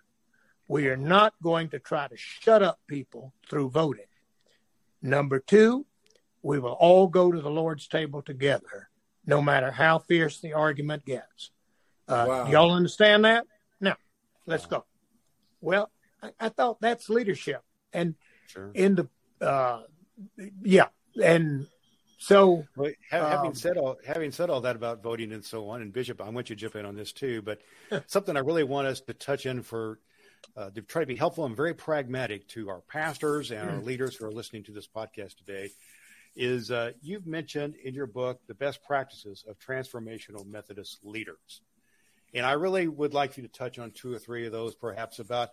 We 0.66 0.88
are 0.88 0.96
not 0.96 1.34
going 1.42 1.68
to 1.70 1.78
try 1.78 2.08
to 2.08 2.16
shut 2.16 2.62
up 2.62 2.80
people 2.86 3.32
through 3.48 3.70
voting. 3.70 4.06
Number 5.02 5.38
two, 5.40 5.86
we 6.42 6.58
will 6.58 6.72
all 6.72 7.06
go 7.06 7.30
to 7.30 7.40
the 7.40 7.50
Lord's 7.50 7.86
table 7.86 8.22
together, 8.22 8.88
no 9.26 9.42
matter 9.42 9.70
how 9.70 9.98
fierce 9.98 10.40
the 10.40 10.54
argument 10.54 11.04
gets. 11.04 11.50
Uh, 12.08 12.24
wow. 12.28 12.50
Y'all 12.50 12.72
understand 12.72 13.24
that? 13.24 13.46
Now, 13.80 13.96
let's 14.46 14.66
go. 14.66 14.84
Well, 15.60 15.90
I, 16.22 16.30
I 16.40 16.48
thought 16.48 16.80
that's 16.80 17.08
leadership. 17.08 17.62
And 17.92 18.14
sure. 18.46 18.70
in 18.74 18.96
the, 18.96 19.08
uh, 19.44 19.82
yeah. 20.62 20.88
And 21.22 21.66
so, 22.18 22.64
well, 22.76 22.92
having 23.10 23.50
um, 23.50 23.54
said 23.54 23.76
all 23.76 23.96
having 24.06 24.30
said 24.30 24.50
all 24.50 24.60
that 24.62 24.76
about 24.76 25.02
voting 25.02 25.32
and 25.32 25.44
so 25.44 25.70
on, 25.70 25.82
and 25.82 25.92
Bishop, 25.92 26.20
I 26.20 26.28
want 26.28 26.50
you 26.50 26.56
to 26.56 26.60
jump 26.60 26.76
in 26.76 26.84
on 26.84 26.94
this 26.94 27.12
too. 27.12 27.42
But 27.42 27.60
something 28.08 28.36
I 28.36 28.40
really 28.40 28.64
want 28.64 28.86
us 28.86 29.00
to 29.02 29.14
touch 29.14 29.46
in 29.46 29.62
for 29.62 29.98
uh, 30.56 30.70
to 30.70 30.82
try 30.82 31.02
to 31.02 31.06
be 31.06 31.16
helpful 31.16 31.46
and 31.46 31.56
very 31.56 31.74
pragmatic 31.74 32.46
to 32.48 32.68
our 32.68 32.80
pastors 32.82 33.50
and 33.50 33.68
our 33.68 33.76
mm. 33.76 33.84
leaders 33.84 34.16
who 34.16 34.26
are 34.26 34.32
listening 34.32 34.64
to 34.64 34.72
this 34.72 34.86
podcast 34.86 35.36
today 35.36 35.70
is 36.36 36.70
uh, 36.70 36.92
you've 37.02 37.26
mentioned 37.26 37.74
in 37.76 37.94
your 37.94 38.06
book 38.06 38.40
the 38.46 38.54
best 38.54 38.82
practices 38.84 39.44
of 39.48 39.58
transformational 39.58 40.46
Methodist 40.46 41.00
leaders, 41.02 41.62
and 42.34 42.46
I 42.46 42.52
really 42.52 42.88
would 42.88 43.14
like 43.14 43.36
you 43.36 43.42
to 43.42 43.48
touch 43.48 43.78
on 43.78 43.90
two 43.90 44.12
or 44.12 44.18
three 44.18 44.46
of 44.46 44.52
those, 44.52 44.74
perhaps 44.74 45.18
about 45.18 45.50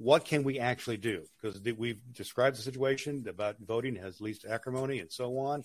what 0.00 0.24
can 0.24 0.42
we 0.44 0.58
actually 0.58 0.96
do? 0.96 1.24
Because 1.40 1.60
we've 1.76 2.00
described 2.14 2.56
the 2.56 2.62
situation 2.62 3.26
about 3.28 3.56
voting 3.60 3.96
has 3.96 4.20
least 4.20 4.46
acrimony 4.48 4.98
and 5.00 5.12
so 5.12 5.38
on. 5.38 5.62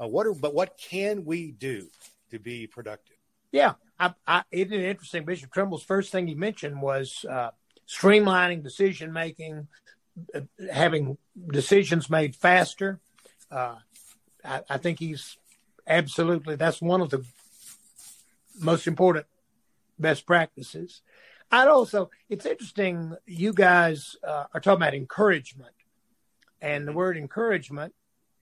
Uh, 0.00 0.08
what 0.08 0.26
are, 0.26 0.34
but 0.34 0.54
what 0.54 0.78
can 0.78 1.24
we 1.24 1.52
do 1.52 1.86
to 2.30 2.38
be 2.38 2.66
productive? 2.66 3.16
Yeah, 3.52 3.74
I, 3.98 4.14
I, 4.26 4.42
interesting. 4.50 5.24
Bishop 5.24 5.52
Trimble's 5.52 5.82
first 5.82 6.10
thing 6.10 6.26
he 6.26 6.34
mentioned 6.34 6.80
was 6.80 7.24
uh, 7.28 7.50
streamlining 7.86 8.62
decision 8.62 9.12
making, 9.12 9.68
uh, 10.34 10.40
having 10.72 11.18
decisions 11.52 12.08
made 12.10 12.34
faster. 12.34 12.98
Uh, 13.50 13.76
I, 14.44 14.62
I 14.68 14.78
think 14.78 14.98
he's 14.98 15.36
absolutely 15.86 16.56
that's 16.56 16.82
one 16.82 17.00
of 17.00 17.10
the 17.10 17.24
most 18.60 18.86
important 18.86 19.26
best 19.98 20.26
practices. 20.26 21.02
I'd 21.50 21.68
also, 21.68 22.10
it's 22.28 22.44
interesting, 22.44 23.16
you 23.26 23.52
guys 23.52 24.16
uh, 24.26 24.44
are 24.52 24.60
talking 24.60 24.82
about 24.82 24.94
encouragement. 24.94 25.72
And 26.60 26.88
the 26.88 26.92
word 26.92 27.16
encouragement 27.16 27.94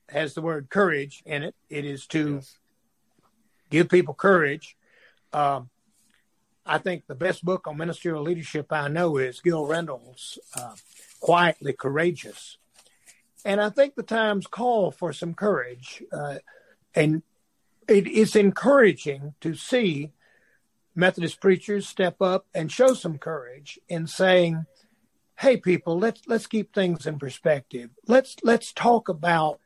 has 0.09 0.33
the 0.33 0.41
word 0.41 0.69
courage 0.69 1.21
in 1.25 1.43
it. 1.43 1.55
It 1.69 1.85
is 1.85 2.07
to 2.07 2.35
yes. 2.35 2.57
give 3.69 3.89
people 3.89 4.13
courage. 4.13 4.75
Um, 5.33 5.69
I 6.65 6.79
think 6.79 7.05
the 7.05 7.15
best 7.15 7.45
book 7.45 7.67
on 7.67 7.77
ministerial 7.77 8.23
leadership 8.23 8.71
I 8.71 8.87
know 8.87 9.17
is 9.17 9.41
Gil 9.41 9.67
Rendle's 9.67 10.39
uh, 10.57 10.73
Quietly 11.19 11.73
Courageous. 11.73 12.57
And 13.45 13.61
I 13.61 13.69
think 13.69 13.93
the 13.95 14.03
times 14.03 14.47
call 14.47 14.91
for 14.91 15.13
some 15.13 15.35
courage. 15.35 16.03
Uh, 16.11 16.39
and 16.95 17.21
it 17.87 18.07
is 18.07 18.35
encouraging 18.35 19.35
to 19.41 19.53
see 19.53 20.11
Methodist 20.95 21.39
preachers 21.39 21.87
step 21.87 22.21
up 22.21 22.47
and 22.53 22.71
show 22.71 22.93
some 22.93 23.17
courage 23.17 23.77
in 23.87 24.07
saying, 24.07 24.65
"Hey, 25.39 25.57
people, 25.57 25.99
let's 25.99 26.21
let's 26.25 26.47
keep 26.47 26.73
things 26.73 27.05
in 27.05 27.19
perspective. 27.19 27.91
Let's 28.07 28.37
let's 28.43 28.71
talk 28.71 29.09
about 29.09 29.59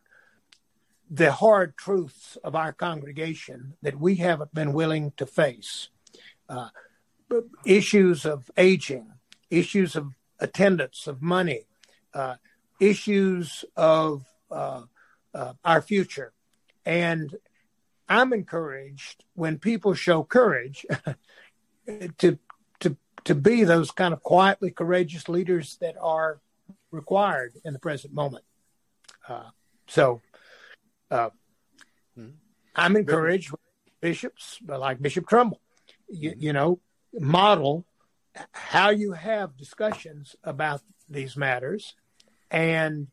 the 1.10 1.32
hard 1.32 1.78
truths 1.78 2.38
of 2.44 2.56
our 2.56 2.74
congregation 2.74 3.76
that 3.82 4.00
we 4.00 4.16
haven't 4.16 4.54
been 4.54 4.74
willing 4.74 5.14
to 5.18 5.26
face. 5.26 5.90
Uh, 6.48 6.70
issues 7.66 8.26
of 8.26 8.50
aging, 8.58 9.14
issues 9.50 9.96
of 9.96 10.14
attendance, 10.40 11.06
of 11.06 11.22
money, 11.22 11.66
uh, 12.14 12.36
issues 12.80 13.66
of 13.76 14.26
uh, 14.52 14.84
uh 15.34 15.54
our 15.64 15.82
future, 15.82 16.34
and 16.86 17.36
I'm 18.08 18.34
encouraged 18.34 19.24
when 19.36 19.60
people 19.60 19.94
show 19.94 20.24
courage 20.24 20.86
to 22.18 22.40
to 22.80 22.98
to 23.26 23.36
be 23.36 23.64
those 23.64 23.92
kind 23.92 24.14
of 24.14 24.24
quietly 24.24 24.72
courageous 24.72 25.30
leaders 25.30 25.78
that 25.82 25.96
are 26.02 26.42
required 26.92 27.54
in 27.64 27.74
the 27.74 27.80
present 27.80 28.14
moment. 28.14 28.46
Uh, 29.28 29.50
so, 29.88 30.22
uh, 31.12 31.30
mm-hmm. 32.18 32.30
I'm 32.76 32.96
encouraged 32.96 33.54
bishops 34.02 34.60
like 34.66 35.02
Bishop. 35.02 35.26
You, 35.32 36.32
mm-hmm. 36.32 36.40
you 36.40 36.54
know, 36.54 36.80
model 37.14 37.86
how 38.52 38.90
you 38.90 39.14
have 39.14 39.58
discussions 39.58 40.36
about 40.44 40.82
these 41.10 41.36
matters, 41.36 41.96
and 42.52 43.08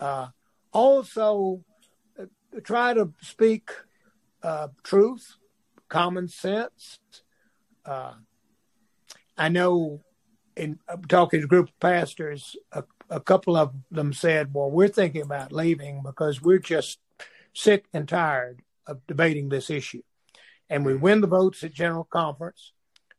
uh, 0.00 0.28
also 0.72 1.64
uh, 2.18 2.26
try 2.62 2.94
to 2.94 3.12
speak 3.20 3.70
uh, 4.42 4.68
truth, 4.82 5.36
common 5.88 6.28
sense. 6.28 6.98
Uh, 7.84 8.14
I 9.36 9.48
know 9.48 10.02
in 10.56 10.78
talking 11.08 11.40
to 11.40 11.44
a 11.44 11.48
group 11.48 11.68
of 11.68 11.80
pastors, 11.80 12.56
a, 12.72 12.84
a, 13.08 13.20
couple 13.20 13.56
of 13.56 13.72
them 13.90 14.12
said, 14.12 14.52
Well, 14.52 14.70
we're 14.70 14.88
thinking 14.88 15.22
about 15.22 15.52
leaving 15.52 16.02
because 16.04 16.42
we're 16.42 16.58
just 16.58 16.98
sick 17.54 17.86
and 17.94 18.08
tired 18.08 18.60
of 18.86 19.06
debating 19.06 19.48
this 19.48 19.70
issue. 19.70 20.02
And 20.68 20.84
we 20.84 20.94
win 20.94 21.20
the 21.20 21.26
votes 21.26 21.62
at 21.62 21.72
General 21.72 22.04
Conference, 22.04 22.72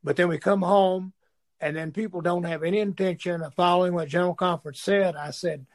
but 0.04 0.18
then 0.18 0.28
we 0.28 0.38
come 0.38 0.62
home 0.62 1.14
and 1.62 1.76
then 1.76 1.92
people 1.92 2.22
don't 2.22 2.44
have 2.44 2.64
any 2.64 2.80
intention 2.80 3.42
of 3.42 3.54
following 3.54 3.94
what 3.94 4.08
General 4.08 4.36
Conference 4.36 4.82
said. 4.82 5.16
I 5.16 5.32
said, 5.32 5.66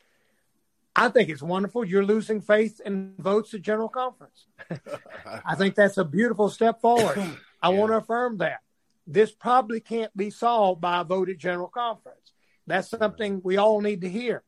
I 0.96 1.08
think 1.08 1.28
it's 1.28 1.42
wonderful. 1.42 1.84
You're 1.84 2.04
losing 2.04 2.40
faith 2.40 2.80
in 2.84 3.14
votes 3.18 3.52
at 3.54 3.62
General 3.62 3.88
Conference. 3.88 4.46
I 5.44 5.54
think 5.56 5.74
that's 5.74 5.98
a 5.98 6.04
beautiful 6.04 6.48
step 6.48 6.80
forward. 6.80 7.18
I 7.60 7.70
yeah. 7.70 7.78
want 7.78 7.92
to 7.92 7.98
affirm 7.98 8.38
that. 8.38 8.60
This 9.06 9.32
probably 9.32 9.80
can't 9.80 10.16
be 10.16 10.30
solved 10.30 10.80
by 10.80 11.00
a 11.00 11.04
vote 11.04 11.28
at 11.28 11.38
General 11.38 11.68
Conference. 11.68 12.32
That's 12.66 12.88
something 12.88 13.40
we 13.44 13.56
all 13.56 13.80
need 13.80 14.00
to 14.02 14.08
hear. 14.08 14.42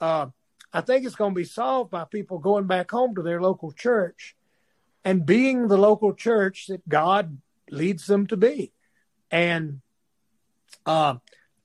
Uh, 0.00 0.26
I 0.72 0.80
think 0.80 1.06
it's 1.06 1.14
going 1.14 1.32
to 1.32 1.40
be 1.40 1.44
solved 1.44 1.90
by 1.90 2.04
people 2.04 2.38
going 2.38 2.66
back 2.66 2.90
home 2.90 3.14
to 3.14 3.22
their 3.22 3.40
local 3.40 3.72
church 3.72 4.34
and 5.04 5.24
being 5.24 5.68
the 5.68 5.78
local 5.78 6.14
church 6.14 6.66
that 6.68 6.86
God 6.88 7.38
leads 7.70 8.06
them 8.06 8.26
to 8.26 8.36
be. 8.36 8.72
And 9.30 9.80
uh, 10.86 11.16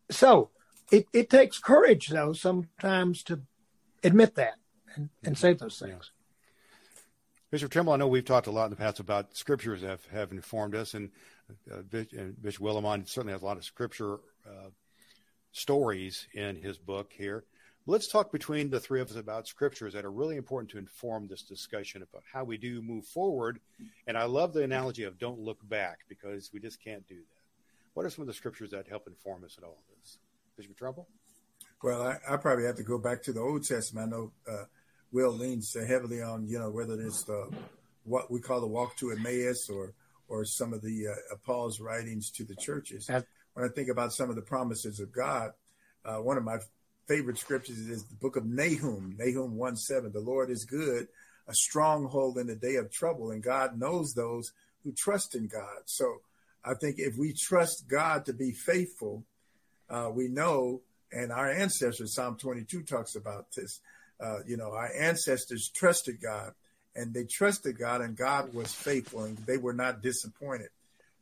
so 0.09 0.49
it, 0.91 1.07
it 1.13 1.29
takes 1.29 1.59
courage, 1.59 2.07
though, 2.07 2.33
sometimes 2.33 3.23
to 3.23 3.41
admit 4.03 4.35
that 4.35 4.55
and, 4.95 5.09
and 5.23 5.37
say 5.37 5.53
those 5.53 5.79
things. 5.79 6.11
Bishop 7.49 7.71
Trimble, 7.71 7.93
I 7.93 7.97
know 7.97 8.07
we've 8.07 8.25
talked 8.25 8.47
a 8.47 8.51
lot 8.51 8.65
in 8.65 8.71
the 8.71 8.75
past 8.75 8.99
about 8.99 9.35
scriptures 9.35 9.81
that 9.81 9.89
have, 9.89 10.05
have 10.07 10.31
informed 10.31 10.75
us, 10.75 10.93
and, 10.93 11.11
uh, 11.71 11.81
Bishop 11.89 12.61
Willimon 12.61 13.07
certainly 13.07 13.31
has 13.31 13.41
a 13.41 13.45
lot 13.45 13.55
of 13.57 13.63
scripture 13.63 14.15
uh, 14.45 14.69
stories 15.53 16.27
in 16.33 16.57
his 16.57 16.77
book 16.77 17.11
here. 17.13 17.45
Let's 17.85 18.09
talk 18.09 18.33
between 18.33 18.69
the 18.69 18.81
three 18.81 18.99
of 18.99 19.09
us 19.09 19.15
about 19.15 19.47
scriptures 19.47 19.93
that 19.93 20.03
are 20.03 20.11
really 20.11 20.35
important 20.35 20.69
to 20.71 20.77
inform 20.77 21.27
this 21.27 21.41
discussion 21.41 22.01
about 22.01 22.23
how 22.31 22.43
we 22.43 22.57
do 22.57 22.81
move 22.81 23.05
forward. 23.05 23.61
And 24.07 24.17
I 24.17 24.25
love 24.25 24.51
the 24.51 24.63
analogy 24.63 25.03
of 25.03 25.17
don't 25.17 25.39
look 25.39 25.59
back 25.69 25.99
because 26.09 26.51
we 26.53 26.59
just 26.59 26.83
can't 26.83 27.07
do 27.07 27.15
that. 27.15 27.36
What 27.97 28.05
are 28.05 28.11
some 28.11 28.21
of 28.21 28.27
the 28.27 28.33
scriptures 28.35 28.69
that 28.69 28.87
help 28.87 29.07
inform 29.07 29.43
us 29.43 29.57
in 29.57 29.63
all 29.63 29.71
of 29.71 29.97
this? 29.97 30.19
Bishop 30.55 30.77
Trimble? 30.77 31.07
Well, 31.81 32.03
I, 32.03 32.17
I, 32.31 32.37
probably 32.37 32.65
have 32.65 32.75
to 32.75 32.83
go 32.83 32.99
back 32.99 33.23
to 33.23 33.33
the 33.33 33.39
Old 33.39 33.67
Testament. 33.67 34.13
I 34.13 34.15
know 34.15 34.31
uh, 34.47 34.65
Will 35.11 35.31
leans 35.31 35.73
heavily 35.73 36.21
on, 36.21 36.47
you 36.47 36.59
know, 36.59 36.69
whether 36.69 36.93
it's 37.01 37.23
the 37.23 37.49
what 38.03 38.29
we 38.29 38.39
call 38.39 38.61
the 38.61 38.67
walk 38.67 38.97
to 38.97 39.09
Emmaus 39.09 39.67
or 39.67 39.95
or 40.27 40.45
some 40.45 40.73
of 40.73 40.83
the 40.83 41.07
uh, 41.07 41.35
Paul's 41.43 41.79
writings 41.79 42.29
to 42.33 42.43
the 42.43 42.55
churches. 42.55 43.09
when 43.09 43.65
I 43.65 43.69
think 43.69 43.89
about 43.89 44.13
some 44.13 44.29
of 44.29 44.35
the 44.35 44.43
promises 44.43 44.99
of 44.99 45.11
God, 45.11 45.53
uh, 46.05 46.17
one 46.17 46.37
of 46.37 46.43
my 46.43 46.59
favorite 47.07 47.39
scriptures 47.39 47.79
is 47.79 48.03
the 48.03 48.15
book 48.15 48.35
of 48.35 48.45
Nahum, 48.45 49.15
Nahum 49.17 49.57
1 49.57 49.75
7. 49.75 50.11
The 50.11 50.19
Lord 50.19 50.51
is 50.51 50.65
good, 50.65 51.07
a 51.47 51.53
stronghold 51.55 52.37
in 52.37 52.45
the 52.45 52.55
day 52.55 52.75
of 52.75 52.91
trouble, 52.91 53.31
and 53.31 53.41
God 53.41 53.79
knows 53.79 54.13
those 54.13 54.51
who 54.83 54.91
trust 54.91 55.33
in 55.33 55.47
God. 55.47 55.81
So 55.85 56.21
I 56.67 56.73
think 56.73 56.95
if 56.99 57.17
we 57.17 57.33
trust 57.33 57.87
God 57.87 58.25
to 58.25 58.33
be 58.33 58.51
faithful, 58.51 59.23
uh, 59.89 60.09
we 60.13 60.27
know, 60.27 60.81
and 61.11 61.31
our 61.31 61.49
ancestors, 61.49 62.13
Psalm 62.13 62.35
22 62.35 62.83
talks 62.83 63.15
about 63.15 63.45
this. 63.55 63.79
Uh, 64.19 64.39
you 64.45 64.57
know, 64.57 64.73
our 64.73 64.89
ancestors 64.99 65.71
trusted 65.73 66.21
God, 66.21 66.51
and 66.95 67.13
they 67.13 67.23
trusted 67.23 67.77
God, 67.79 68.01
and 68.01 68.17
God 68.17 68.53
was 68.53 68.73
faithful, 68.73 69.23
and 69.23 69.37
they 69.37 69.57
were 69.57 69.73
not 69.73 70.01
disappointed. 70.01 70.69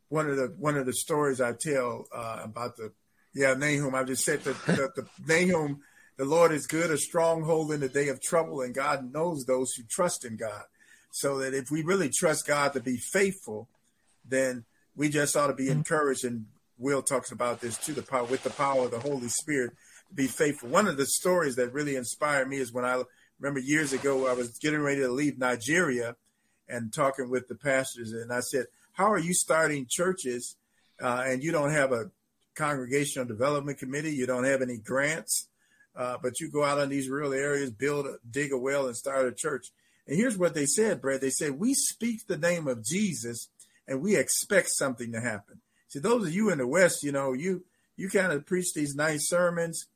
One 0.10 0.30
of 0.30 0.38
the 0.38 0.56
one 0.58 0.78
of 0.78 0.86
the 0.86 0.94
stories 0.94 1.42
I 1.42 1.54
tell 1.54 2.06
uh, 2.16 2.40
about 2.44 2.78
the 2.78 2.92
yeah 3.34 3.54
Nahum, 3.54 3.94
I 3.94 4.04
just 4.04 4.24
said 4.24 4.44
that 4.44 4.66
the, 4.66 4.92
the 4.96 5.08
Nahum, 5.28 5.82
the 6.18 6.26
Lord 6.26 6.54
is 6.54 6.66
good, 6.66 6.90
a 6.90 6.98
stronghold 6.98 7.72
in 7.72 7.82
the 7.82 7.90
day 7.90 8.08
of 8.08 8.22
trouble, 8.22 8.62
and 8.62 8.74
God 8.74 9.14
knows 9.14 9.46
those 9.46 9.74
who 9.74 9.84
trust 9.84 10.26
in 10.26 10.38
God. 10.38 10.64
So 11.12 11.40
that 11.40 11.54
if 11.54 11.70
we 11.70 11.84
really 11.84 12.10
trust 12.10 12.48
God 12.48 12.74
to 12.74 12.80
be 12.80 12.98
faithful, 12.98 13.70
then 14.28 14.66
we 14.96 15.10
just 15.10 15.36
ought 15.36 15.48
to 15.48 15.54
be 15.54 15.70
encouraged. 15.70 16.24
And 16.26 16.46
Will 16.78 17.02
talks 17.02 17.32
about 17.32 17.62
this 17.62 17.78
too, 17.78 17.94
the 17.94 18.02
power 18.02 18.26
with 18.26 18.44
the 18.44 18.50
power 18.50 18.86
of 18.86 18.92
the 18.92 19.00
Holy 19.00 19.30
Spirit 19.30 19.72
to 20.10 20.14
be 20.14 20.28
faithful. 20.28 20.70
One 20.70 20.88
of 20.88 20.98
the 20.98 21.06
stories 21.06 21.56
that 21.56 21.74
really 21.74 21.96
inspired 21.96 22.48
me 22.48 22.58
is 22.58 22.74
when 22.74 22.86
I 22.86 23.02
remember 23.40 23.60
years 23.60 23.94
ago 23.94 24.28
I 24.28 24.34
was 24.34 24.58
getting 24.60 24.82
ready 24.82 25.02
to 25.02 25.10
leave 25.10 25.38
Nigeria 25.38 26.16
and 26.68 26.92
talking 26.94 27.30
with 27.30 27.48
the 27.48 27.56
pastors, 27.56 28.12
and 28.12 28.34
I 28.34 28.40
said, 28.40 28.66
"How 28.94 29.12
are 29.12 29.20
you 29.20 29.34
starting 29.34 29.86
churches 29.88 30.56
uh, 31.02 31.24
and 31.28 31.44
you 31.44 31.52
don't 31.52 31.72
have 31.72 31.92
a 31.92 32.10
congregational 32.56 33.28
development 33.28 33.78
committee? 33.78 34.14
You 34.14 34.26
don't 34.26 34.46
have 34.46 34.62
any 34.62 34.78
grants, 34.78 35.48
uh, 35.96 36.18
but 36.22 36.40
you 36.40 36.50
go 36.50 36.64
out 36.64 36.80
in 36.80 36.90
these 36.90 37.08
rural 37.08 37.34
areas, 37.34 37.70
build, 37.70 38.08
a, 38.08 38.16
dig 38.30 38.52
a 38.52 38.58
well, 38.58 38.88
and 38.88 38.96
start 38.96 39.28
a 39.28 39.32
church." 39.32 39.68
And 40.08 40.18
here's 40.18 40.38
what 40.38 40.54
they 40.54 40.66
said, 40.66 41.02
Brad. 41.02 41.22
They 41.22 41.30
said, 41.30 41.60
We 41.60 41.74
speak 41.74 42.28
the 42.28 42.38
name 42.38 42.68
of 42.68 42.84
Jesus 42.84 43.50
and 43.88 44.02
we 44.02 44.16
expect 44.16 44.70
something 44.70 45.12
to 45.12 45.22
happen. 45.22 45.62
See, 45.88 46.00
those 46.00 46.28
of 46.28 46.34
you 46.34 46.50
in 46.50 46.58
the 46.58 46.68
West, 46.68 47.04
you 47.04 47.12
know, 47.12 47.34
you 47.34 47.64
you 47.96 48.10
kind 48.10 48.32
of 48.32 48.46
preach 48.46 48.74
these 48.74 48.96
nice 48.96 49.30
sermons, 49.30 49.88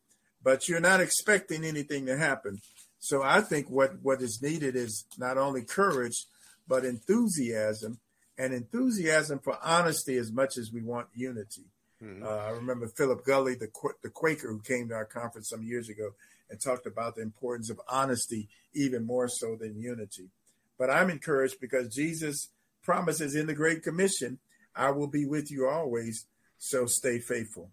but 0.41 0.69
you're 0.69 0.79
not 0.79 1.01
expecting 1.01 1.65
anything 1.65 2.05
to 2.05 2.17
happen. 2.17 2.59
So 2.99 3.21
I 3.23 3.41
think 3.41 3.69
what 3.69 4.01
what 4.01 4.21
is 4.21 4.41
needed 4.41 4.75
is 4.75 5.05
not 5.17 5.37
only 5.37 5.63
courage, 5.63 6.25
but 6.67 6.85
enthusiasm, 6.85 7.99
and 8.37 8.53
enthusiasm 8.53 9.39
for 9.39 9.57
honesty 9.63 10.17
as 10.17 10.31
much 10.31 10.57
as 10.57 10.71
we 10.71 10.81
want 10.81 11.07
unity. 11.13 11.65
Mm-hmm. 12.03 12.23
Uh, 12.23 12.29
I 12.29 12.49
remember 12.51 12.87
Philip 12.87 13.25
Gulley, 13.25 13.55
the 13.55 13.69
the 14.01 14.09
Quaker 14.09 14.49
who 14.49 14.61
came 14.61 14.89
to 14.89 14.95
our 14.95 15.05
conference 15.05 15.49
some 15.49 15.63
years 15.63 15.89
ago 15.89 16.11
and 16.49 16.59
talked 16.59 16.85
about 16.85 17.15
the 17.15 17.21
importance 17.21 17.69
of 17.69 17.79
honesty 17.87 18.47
even 18.73 19.05
more 19.05 19.27
so 19.27 19.55
than 19.55 19.79
unity. 19.79 20.29
But 20.77 20.89
I'm 20.89 21.09
encouraged 21.09 21.59
because 21.59 21.93
Jesus 21.93 22.49
promises 22.81 23.35
in 23.35 23.47
the 23.47 23.53
Great 23.53 23.83
Commission, 23.83 24.39
I 24.75 24.91
will 24.91 25.07
be 25.07 25.25
with 25.25 25.51
you 25.51 25.67
always, 25.67 26.25
so 26.57 26.85
stay 26.85 27.19
faithful. 27.19 27.71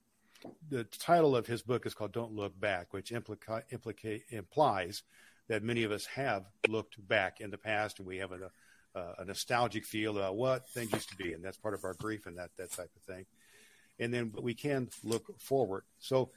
The 0.68 0.84
title 0.84 1.36
of 1.36 1.46
his 1.46 1.62
book 1.62 1.86
is 1.86 1.94
called 1.94 2.12
Don't 2.12 2.32
Look 2.32 2.58
Back, 2.58 2.92
which 2.92 3.10
implica- 3.10 3.64
implica- 3.72 4.22
implies 4.30 5.02
that 5.48 5.62
many 5.62 5.84
of 5.84 5.92
us 5.92 6.06
have 6.06 6.44
looked 6.68 6.96
back 7.06 7.40
in 7.40 7.50
the 7.50 7.58
past 7.58 7.98
and 7.98 8.06
we 8.06 8.18
have 8.18 8.32
a, 8.32 8.50
a 9.18 9.24
nostalgic 9.24 9.84
feel 9.84 10.16
about 10.16 10.36
what 10.36 10.68
things 10.68 10.92
used 10.92 11.08
to 11.10 11.16
be, 11.16 11.32
and 11.32 11.44
that's 11.44 11.56
part 11.56 11.74
of 11.74 11.84
our 11.84 11.94
grief 11.94 12.26
and 12.26 12.38
that, 12.38 12.50
that 12.56 12.72
type 12.72 12.90
of 12.96 13.02
thing. 13.02 13.26
And 13.98 14.12
then 14.12 14.32
we 14.40 14.54
can 14.54 14.88
look 15.04 15.40
forward. 15.40 15.84
So 16.00 16.30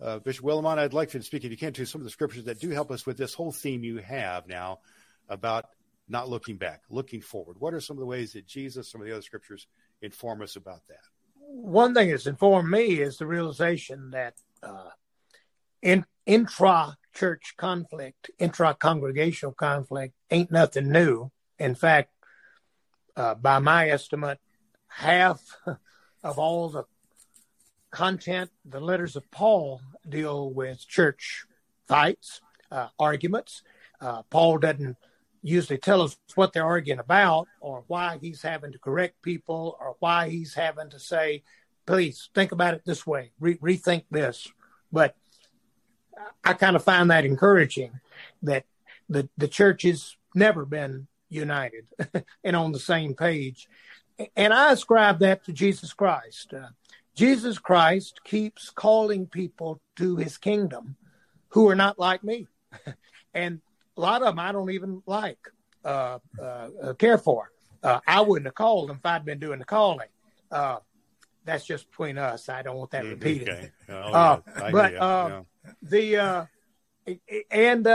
uh, 0.00 0.18
Bishop 0.18 0.44
Willimon, 0.44 0.78
I'd 0.78 0.92
like 0.92 1.14
you 1.14 1.20
to 1.20 1.26
speak, 1.26 1.44
if 1.44 1.50
you 1.50 1.56
can, 1.56 1.72
to 1.74 1.86
some 1.86 2.00
of 2.00 2.04
the 2.04 2.10
scriptures 2.10 2.44
that 2.44 2.60
do 2.60 2.70
help 2.70 2.90
us 2.90 3.06
with 3.06 3.16
this 3.16 3.34
whole 3.34 3.52
theme 3.52 3.84
you 3.84 3.98
have 3.98 4.46
now 4.46 4.80
about 5.28 5.66
not 6.08 6.28
looking 6.28 6.56
back, 6.56 6.82
looking 6.88 7.20
forward. 7.20 7.56
What 7.58 7.74
are 7.74 7.80
some 7.80 7.96
of 7.96 8.00
the 8.00 8.06
ways 8.06 8.32
that 8.32 8.46
Jesus, 8.46 8.90
some 8.90 9.00
of 9.00 9.06
the 9.06 9.12
other 9.12 9.22
scriptures, 9.22 9.66
inform 10.02 10.42
us 10.42 10.56
about 10.56 10.82
that? 10.88 11.00
One 11.38 11.94
thing 11.94 12.10
that's 12.10 12.26
informed 12.26 12.70
me 12.70 13.00
is 13.00 13.18
the 13.18 13.26
realization 13.26 14.10
that 14.10 14.34
uh, 14.62 14.90
in 15.82 16.04
intra 16.26 16.96
church 17.14 17.54
conflict, 17.56 18.30
intra 18.38 18.74
congregational 18.74 19.52
conflict 19.52 20.14
ain't 20.30 20.50
nothing 20.50 20.90
new. 20.90 21.30
In 21.58 21.74
fact, 21.74 22.10
uh, 23.16 23.34
by 23.34 23.58
my 23.58 23.88
estimate, 23.88 24.38
half 24.88 25.40
of 26.22 26.38
all 26.38 26.68
the 26.68 26.84
content, 27.90 28.50
the 28.64 28.80
letters 28.80 29.16
of 29.16 29.30
Paul 29.30 29.80
deal 30.08 30.50
with 30.50 30.86
church 30.86 31.44
fights, 31.88 32.40
uh, 32.70 32.88
arguments. 32.98 33.62
Uh, 34.00 34.22
Paul 34.24 34.58
doesn't 34.58 34.96
usually 35.46 35.78
tell 35.78 36.02
us 36.02 36.16
what 36.34 36.52
they're 36.52 36.64
arguing 36.64 36.98
about 36.98 37.46
or 37.60 37.84
why 37.86 38.18
he's 38.20 38.42
having 38.42 38.72
to 38.72 38.78
correct 38.78 39.22
people 39.22 39.76
or 39.80 39.96
why 40.00 40.28
he's 40.28 40.54
having 40.54 40.90
to 40.90 40.98
say, 40.98 41.42
please 41.86 42.30
think 42.34 42.52
about 42.52 42.74
it 42.74 42.82
this 42.84 43.06
way, 43.06 43.30
Re- 43.38 43.58
rethink 43.58 44.04
this. 44.10 44.48
But 44.92 45.14
I 46.44 46.54
kind 46.54 46.76
of 46.76 46.84
find 46.84 47.10
that 47.10 47.24
encouraging 47.24 48.00
that 48.42 48.64
the, 49.08 49.28
the 49.36 49.48
church 49.48 49.82
has 49.82 50.16
never 50.34 50.64
been 50.64 51.06
united 51.28 51.86
and 52.44 52.56
on 52.56 52.72
the 52.72 52.78
same 52.78 53.14
page. 53.14 53.68
And 54.34 54.52
I 54.52 54.72
ascribe 54.72 55.20
that 55.20 55.44
to 55.44 55.52
Jesus 55.52 55.92
Christ. 55.92 56.54
Uh, 56.54 56.68
Jesus 57.14 57.58
Christ 57.58 58.20
keeps 58.24 58.70
calling 58.70 59.26
people 59.26 59.80
to 59.96 60.16
his 60.16 60.38
kingdom 60.38 60.96
who 61.48 61.68
are 61.68 61.74
not 61.74 61.98
like 61.98 62.24
me. 62.24 62.48
and 63.34 63.60
a 63.96 64.00
lot 64.00 64.22
of 64.22 64.28
them 64.28 64.38
I 64.38 64.52
don't 64.52 64.70
even 64.70 65.02
like, 65.06 65.38
uh, 65.84 66.18
uh, 66.42 66.94
care 66.98 67.18
for. 67.18 67.50
Uh, 67.82 68.00
I 68.06 68.20
wouldn't 68.20 68.46
have 68.46 68.54
called 68.54 68.88
them 68.88 68.96
if 68.96 69.06
I'd 69.06 69.24
been 69.24 69.38
doing 69.38 69.58
the 69.58 69.64
calling. 69.64 70.08
Uh, 70.50 70.78
that's 71.44 71.64
just 71.64 71.90
between 71.90 72.18
us. 72.18 72.48
I 72.48 72.62
don't 72.62 72.76
want 72.76 72.90
that 72.90 73.04
mm, 73.04 73.10
repeated. 73.10 73.48
Okay. 73.48 73.70
Oh, 73.88 73.94
uh, 73.94 74.40
yeah. 74.46 74.70
but 74.72 74.94
uh, 74.96 75.42
yeah. 75.42 75.42
the 75.82 76.48
and 77.50 77.86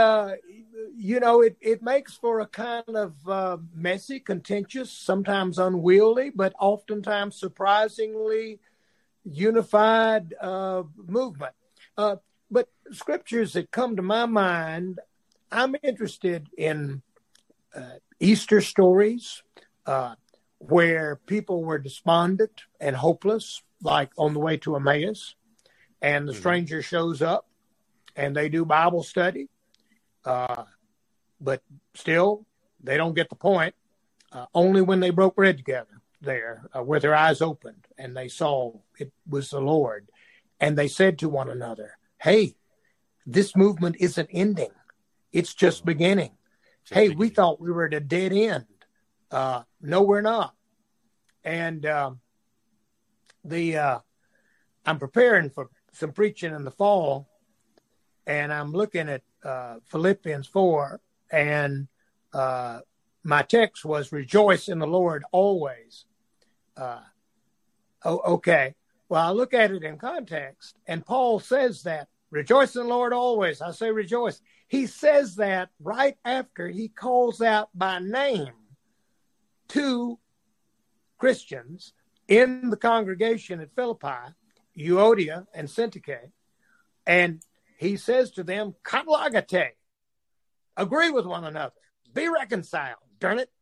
you 0.96 1.20
know 1.20 1.42
it, 1.42 1.56
it 1.60 1.82
makes 1.82 2.14
for 2.14 2.40
a 2.40 2.46
kind 2.46 2.84
of 2.88 3.60
messy, 3.74 4.20
contentious, 4.20 4.90
sometimes 4.90 5.58
unwieldy, 5.58 6.30
but 6.34 6.54
oftentimes 6.58 7.36
surprisingly 7.36 8.58
unified 9.24 10.34
uh, 10.40 10.82
movement. 11.06 11.54
Uh, 11.96 12.16
but 12.50 12.68
scriptures 12.90 13.52
that 13.54 13.70
come 13.70 13.96
to 13.96 14.02
my 14.02 14.26
mind, 14.26 15.00
I'm 15.52 15.76
interested 15.82 16.48
in 16.56 17.02
uh, 17.74 17.98
Easter 18.18 18.60
stories 18.60 19.42
uh, 19.86 20.14
where 20.58 21.20
people 21.26 21.62
were 21.62 21.78
despondent 21.78 22.62
and 22.80 22.96
hopeless, 22.96 23.62
like 23.82 24.10
on 24.16 24.32
the 24.32 24.40
way 24.40 24.56
to 24.58 24.76
Emmaus, 24.76 25.34
and 26.00 26.26
the 26.26 26.32
mm-hmm. 26.32 26.40
stranger 26.40 26.82
shows 26.82 27.20
up 27.20 27.46
and 28.16 28.34
they 28.34 28.48
do 28.48 28.64
Bible 28.64 29.02
study, 29.02 29.48
uh, 30.24 30.64
but 31.40 31.62
still 31.94 32.46
they 32.82 32.96
don't 32.96 33.14
get 33.14 33.28
the 33.28 33.36
point. 33.36 33.74
Uh, 34.32 34.46
only 34.54 34.80
when 34.80 35.00
they 35.00 35.10
broke 35.10 35.36
bread 35.36 35.58
together 35.58 36.00
there 36.22 36.68
uh, 36.74 36.82
where 36.82 37.00
their 37.00 37.14
eyes 37.14 37.42
opened 37.42 37.86
and 37.98 38.16
they 38.16 38.28
saw 38.28 38.72
it 38.98 39.12
was 39.28 39.50
the 39.50 39.60
Lord. 39.60 40.08
And 40.58 40.78
they 40.78 40.88
said 40.88 41.18
to 41.18 41.28
one 41.28 41.50
another, 41.50 41.98
Hey, 42.18 42.54
this 43.26 43.54
movement 43.54 43.96
isn't 44.00 44.30
ending, 44.32 44.70
it's 45.32 45.54
just 45.54 45.84
beginning. 45.84 46.32
Just 46.84 46.94
hey, 46.94 47.08
beginning. 47.08 47.18
we 47.18 47.28
thought 47.28 47.60
we 47.60 47.70
were 47.70 47.86
at 47.86 47.94
a 47.94 48.00
dead 48.00 48.32
end. 48.32 48.66
Uh, 49.30 49.62
no, 49.80 50.02
we're 50.02 50.20
not. 50.20 50.54
And 51.44 51.84
um, 51.86 52.20
the 53.44 53.76
uh, 53.76 53.98
I'm 54.84 54.98
preparing 54.98 55.50
for 55.50 55.68
some 55.92 56.12
preaching 56.12 56.54
in 56.54 56.64
the 56.64 56.70
fall, 56.70 57.28
and 58.26 58.52
I'm 58.52 58.72
looking 58.72 59.08
at 59.08 59.22
uh, 59.44 59.76
Philippians 59.84 60.46
4, 60.46 61.00
and 61.30 61.88
uh, 62.32 62.80
my 63.24 63.42
text 63.42 63.84
was 63.84 64.12
rejoice 64.12 64.68
in 64.68 64.78
the 64.78 64.86
Lord 64.86 65.24
always. 65.32 66.04
Uh, 66.76 67.00
oh, 68.04 68.18
okay. 68.34 68.74
Well, 69.08 69.22
I 69.24 69.30
look 69.30 69.54
at 69.54 69.70
it 69.70 69.82
in 69.82 69.98
context, 69.98 70.76
and 70.86 71.04
Paul 71.04 71.38
says 71.38 71.82
that 71.82 72.08
rejoice 72.30 72.76
in 72.76 72.82
the 72.84 72.88
Lord 72.88 73.12
always. 73.12 73.60
I 73.60 73.72
say 73.72 73.90
rejoice. 73.90 74.40
He 74.72 74.86
says 74.86 75.34
that 75.34 75.68
right 75.78 76.16
after 76.24 76.66
he 76.66 76.88
calls 76.88 77.42
out 77.42 77.68
by 77.74 77.98
name 77.98 78.54
two 79.68 80.18
Christians 81.18 81.92
in 82.26 82.70
the 82.70 82.78
congregation 82.78 83.60
at 83.60 83.74
Philippi, 83.74 84.32
Euodia 84.74 85.46
and 85.52 85.68
Syntyche, 85.68 86.32
and 87.06 87.42
he 87.76 87.98
says 87.98 88.30
to 88.30 88.42
them, 88.42 88.74
"Katalagate, 88.82 89.72
agree 90.74 91.10
with 91.10 91.26
one 91.26 91.44
another, 91.44 91.74
be 92.14 92.28
reconciled." 92.28 93.04
Darn 93.18 93.40
it, 93.40 93.52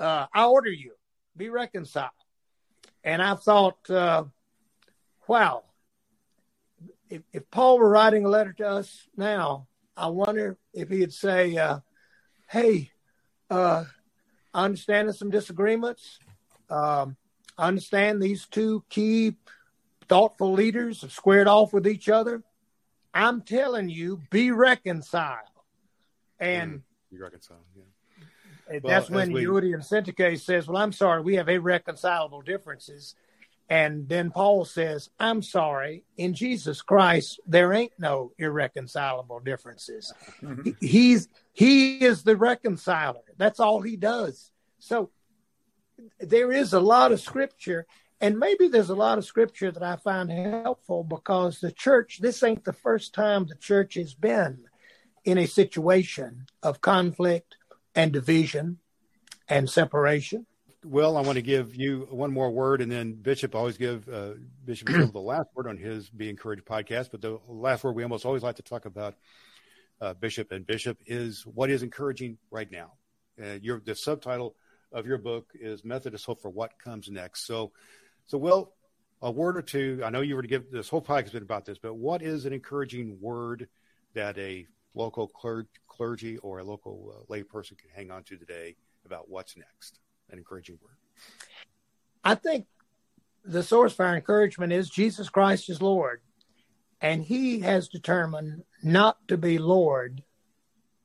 uh, 0.00 0.26
I 0.34 0.46
order 0.46 0.72
you, 0.72 0.96
be 1.36 1.48
reconciled. 1.48 2.10
And 3.04 3.22
I 3.22 3.36
thought, 3.36 3.88
uh, 3.88 4.24
wow, 5.28 5.62
if, 7.08 7.22
if, 7.32 7.48
Paul 7.52 7.78
were 7.78 7.88
writing 7.88 8.24
a 8.24 8.28
letter 8.28 8.52
to 8.54 8.66
us 8.66 9.08
now, 9.16 9.68
I 9.96 10.08
wonder 10.08 10.58
if 10.74 10.90
he'd 10.90 11.12
say, 11.12 11.56
uh, 11.56 11.80
hey, 12.48 12.90
uh, 13.50 13.84
I 14.52 14.64
understand 14.64 15.14
some 15.14 15.30
disagreements. 15.30 16.18
Um, 16.68 17.16
I 17.56 17.68
understand 17.68 18.20
these 18.20 18.46
two 18.46 18.84
key 18.90 19.36
thoughtful 20.08 20.52
leaders 20.52 21.00
have 21.00 21.12
squared 21.12 21.48
off 21.48 21.72
with 21.72 21.86
each 21.86 22.08
other. 22.08 22.42
I'm 23.14 23.40
telling 23.40 23.88
you, 23.88 24.20
be 24.30 24.50
reconciled. 24.50 25.48
And 26.38 26.72
mm, 26.72 26.82
be 27.10 27.18
reconciled, 27.18 27.60
yeah. 27.74 27.82
That's 28.84 29.08
well, 29.08 29.20
when 29.20 29.32
we... 29.32 29.44
and 29.46 29.82
Syntyche 29.82 30.40
says, 30.40 30.66
Well, 30.66 30.76
I'm 30.76 30.92
sorry, 30.92 31.22
we 31.22 31.36
have 31.36 31.48
irreconcilable 31.48 32.42
differences. 32.42 33.14
And 33.68 34.08
then 34.08 34.30
Paul 34.30 34.64
says, 34.64 35.10
I'm 35.18 35.42
sorry, 35.42 36.04
in 36.16 36.34
Jesus 36.34 36.82
Christ, 36.82 37.40
there 37.46 37.72
ain't 37.72 37.92
no 37.98 38.32
irreconcilable 38.38 39.40
differences. 39.40 40.12
Mm-hmm. 40.40 40.70
He's 40.80 41.28
he 41.52 42.04
is 42.04 42.22
the 42.22 42.36
reconciler. 42.36 43.22
That's 43.38 43.58
all 43.58 43.80
he 43.80 43.96
does. 43.96 44.52
So 44.78 45.10
there 46.20 46.52
is 46.52 46.74
a 46.74 46.80
lot 46.80 47.10
of 47.10 47.20
scripture, 47.20 47.86
and 48.20 48.38
maybe 48.38 48.68
there's 48.68 48.90
a 48.90 48.94
lot 48.94 49.18
of 49.18 49.24
scripture 49.24 49.72
that 49.72 49.82
I 49.82 49.96
find 49.96 50.30
helpful 50.30 51.02
because 51.02 51.58
the 51.58 51.72
church, 51.72 52.18
this 52.20 52.42
ain't 52.44 52.64
the 52.64 52.72
first 52.72 53.14
time 53.14 53.46
the 53.46 53.56
church 53.56 53.94
has 53.94 54.14
been 54.14 54.60
in 55.24 55.38
a 55.38 55.46
situation 55.46 56.46
of 56.62 56.80
conflict 56.80 57.56
and 57.96 58.12
division 58.12 58.78
and 59.48 59.68
separation. 59.68 60.46
Well, 60.88 61.16
I 61.16 61.20
want 61.22 61.34
to 61.34 61.42
give 61.42 61.74
you 61.74 62.06
one 62.10 62.32
more 62.32 62.48
word, 62.48 62.80
and 62.80 62.92
then 62.92 63.14
Bishop 63.14 63.56
always 63.56 63.76
give 63.76 64.08
uh, 64.08 64.34
Bishop 64.64 64.86
the 64.86 65.18
last 65.18 65.48
word 65.56 65.66
on 65.66 65.76
his 65.76 66.08
Be 66.08 66.30
Encouraged 66.30 66.64
podcast. 66.64 67.10
But 67.10 67.20
the 67.22 67.40
last 67.48 67.82
word 67.82 67.96
we 67.96 68.04
almost 68.04 68.24
always 68.24 68.44
like 68.44 68.54
to 68.56 68.62
talk 68.62 68.86
about, 68.86 69.16
uh, 70.00 70.14
Bishop 70.14 70.52
and 70.52 70.64
Bishop, 70.64 70.96
is 71.04 71.44
what 71.44 71.70
is 71.70 71.82
encouraging 71.82 72.38
right 72.52 72.70
now. 72.70 72.92
Uh, 73.42 73.58
your 73.60 73.80
the 73.84 73.96
subtitle 73.96 74.54
of 74.92 75.08
your 75.08 75.18
book 75.18 75.50
is 75.54 75.84
Methodist 75.84 76.24
Hope 76.24 76.40
for 76.40 76.50
What 76.50 76.78
Comes 76.78 77.10
Next. 77.10 77.48
So, 77.48 77.72
so 78.26 78.38
Will, 78.38 78.72
a 79.20 79.30
word 79.32 79.56
or 79.56 79.62
two. 79.62 80.02
I 80.04 80.10
know 80.10 80.20
you 80.20 80.36
were 80.36 80.42
to 80.42 80.48
give 80.48 80.70
this 80.70 80.88
whole 80.88 81.02
podcast 81.02 81.32
been 81.32 81.42
about 81.42 81.64
this, 81.64 81.78
but 81.78 81.94
what 81.94 82.22
is 82.22 82.46
an 82.46 82.52
encouraging 82.52 83.18
word 83.20 83.66
that 84.14 84.38
a 84.38 84.68
local 84.94 85.26
clergy, 85.26 85.68
clergy 85.88 86.38
or 86.38 86.60
a 86.60 86.64
local 86.64 87.12
uh, 87.12 87.32
layperson 87.32 87.76
can 87.76 87.90
hang 87.92 88.12
on 88.12 88.22
to 88.22 88.36
today 88.36 88.76
about 89.04 89.28
what's 89.28 89.56
next? 89.56 89.98
An 90.30 90.38
encouraging 90.38 90.78
word. 90.82 90.96
I 92.24 92.34
think 92.34 92.66
the 93.44 93.62
source 93.62 93.92
for 93.92 94.04
our 94.04 94.16
encouragement 94.16 94.72
is 94.72 94.90
Jesus 94.90 95.28
Christ 95.28 95.70
is 95.70 95.80
Lord, 95.80 96.20
and 97.00 97.22
He 97.22 97.60
has 97.60 97.88
determined 97.88 98.64
not 98.82 99.18
to 99.28 99.36
be 99.36 99.58
Lord 99.58 100.22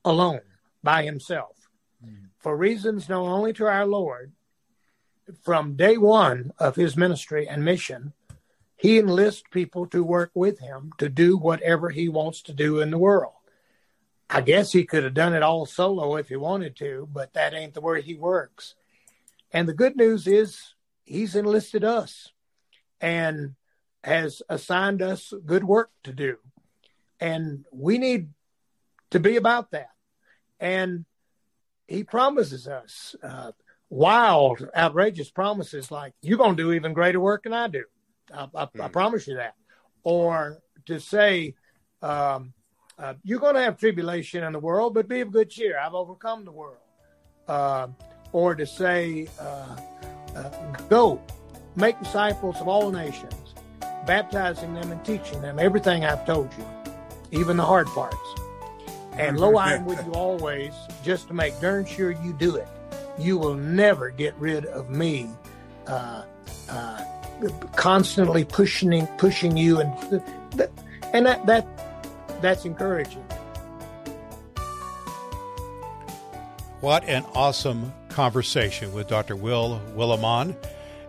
alone 0.04 0.42
by 0.84 1.04
Himself 1.04 1.70
mm. 2.04 2.30
for 2.40 2.58
reasons 2.58 3.08
known 3.08 3.30
only 3.30 3.54
to 3.54 3.66
our 3.66 3.86
Lord. 3.86 4.32
From 5.44 5.76
day 5.76 5.98
one 5.98 6.52
of 6.58 6.76
His 6.76 6.98
ministry 6.98 7.48
and 7.48 7.64
mission, 7.64 8.14
He 8.76 8.98
enlists 8.98 9.44
people 9.52 9.86
to 9.88 10.04
work 10.04 10.32
with 10.34 10.60
Him 10.60 10.92
to 10.98 11.08
do 11.08 11.38
whatever 11.38 11.92
He 11.92 12.10
wants 12.10 12.42
to 12.44 12.54
do 12.54 12.80
in 12.80 12.90
the 12.90 12.98
world. 12.98 13.34
I 14.34 14.40
guess 14.40 14.72
he 14.72 14.86
could 14.86 15.04
have 15.04 15.14
done 15.14 15.34
it 15.34 15.44
all 15.44 15.66
solo 15.66 16.16
if 16.16 16.30
he 16.30 16.38
wanted 16.38 16.78
to, 16.78 17.10
but 17.12 17.34
that 17.34 17.54
ain't 17.54 17.74
the 17.74 17.82
way 17.82 18.02
he 18.02 18.16
works. 18.16 18.76
And 19.52 19.68
the 19.68 19.74
good 19.74 19.96
news 19.96 20.28
is 20.28 20.76
he's 21.04 21.36
enlisted 21.36 21.84
us 21.84 22.32
and 23.00 23.56
has 24.04 24.42
assigned 24.50 25.02
us 25.02 25.34
good 25.46 25.64
work 25.64 25.92
to 26.04 26.14
do. 26.14 26.38
And 27.20 27.66
we 27.72 27.98
need 27.98 28.30
to 29.12 29.20
be 29.20 29.36
about 29.36 29.72
that. 29.72 29.90
And 30.60 31.06
he 31.88 32.04
promises 32.04 32.68
us 32.68 33.16
uh, 33.22 33.52
wild, 33.90 34.68
outrageous 34.76 35.30
promises 35.30 35.92
like, 35.92 36.14
you're 36.22 36.38
going 36.38 36.56
to 36.56 36.64
do 36.64 36.72
even 36.72 36.94
greater 36.94 37.20
work 37.20 37.44
than 37.44 37.54
I 37.54 37.68
do. 37.68 37.84
I, 38.34 38.48
I, 38.56 38.64
I 38.64 38.66
hmm. 38.66 38.92
promise 38.92 39.28
you 39.28 39.36
that. 39.36 39.56
Or 40.04 40.60
to 40.86 41.00
say, 41.00 41.56
um, 42.02 42.54
uh, 42.98 43.16
you're 43.24 43.40
going 43.40 43.56
to 43.56 43.62
have 43.62 43.78
tribulation 43.78 44.44
in 44.44 44.54
the 44.54 44.60
world, 44.60 44.94
but 44.94 45.08
be 45.08 45.22
of 45.22 45.32
good 45.32 45.50
cheer. 45.50 45.78
I've 45.80 45.94
overcome 45.94 46.46
the 46.46 46.52
world. 46.52 46.78
Uh, 47.48 47.88
or 48.34 48.56
to 48.56 48.66
say, 48.66 49.28
uh, 49.40 49.76
uh, 50.36 50.50
go, 50.90 51.22
make 51.76 52.00
disciples 52.00 52.60
of 52.62 52.68
all 52.68 52.92
nations, 52.92 53.54
baptizing 54.06 54.74
them 54.74 54.92
and 54.92 55.04
teaching 55.06 55.42
them 55.42 55.60
everything 55.60 56.06
I've 56.06 56.26
told 56.26 56.52
you, 56.58 56.66
even 57.32 57.58
the 57.58 57.66
hard 57.66 57.88
parts. 57.88 58.18
And 59.14 59.40
lo, 59.40 59.58
I 59.58 59.74
am 59.74 59.86
with 59.86 60.06
you 60.06 60.12
always, 60.14 60.74
just 61.04 61.28
to 61.28 61.34
make 61.34 61.60
darn 61.60 61.86
sure 61.86 62.12
you 62.12 62.34
do 62.34 62.56
it. 62.56 62.68
You 63.20 63.38
will 63.38 63.56
never 63.56 64.10
get 64.10 64.34
rid 64.36 64.66
of 64.66 64.90
me. 64.90 65.30
Uh, 65.86 66.24
uh, 66.70 67.04
constantly 67.76 68.46
pushing 68.46 69.08
pushing 69.18 69.58
you 69.58 69.80
and 69.80 70.24
and 71.14 71.26
that 71.26 71.46
that 71.46 71.68
that's 72.42 72.66
encouraging. 72.66 73.24
What 76.82 77.04
an 77.06 77.26
awesome 77.36 77.94
conversation 78.12 78.94
with 78.94 79.08
Dr. 79.08 79.36
Will 79.36 79.82
Willimon 79.96 80.56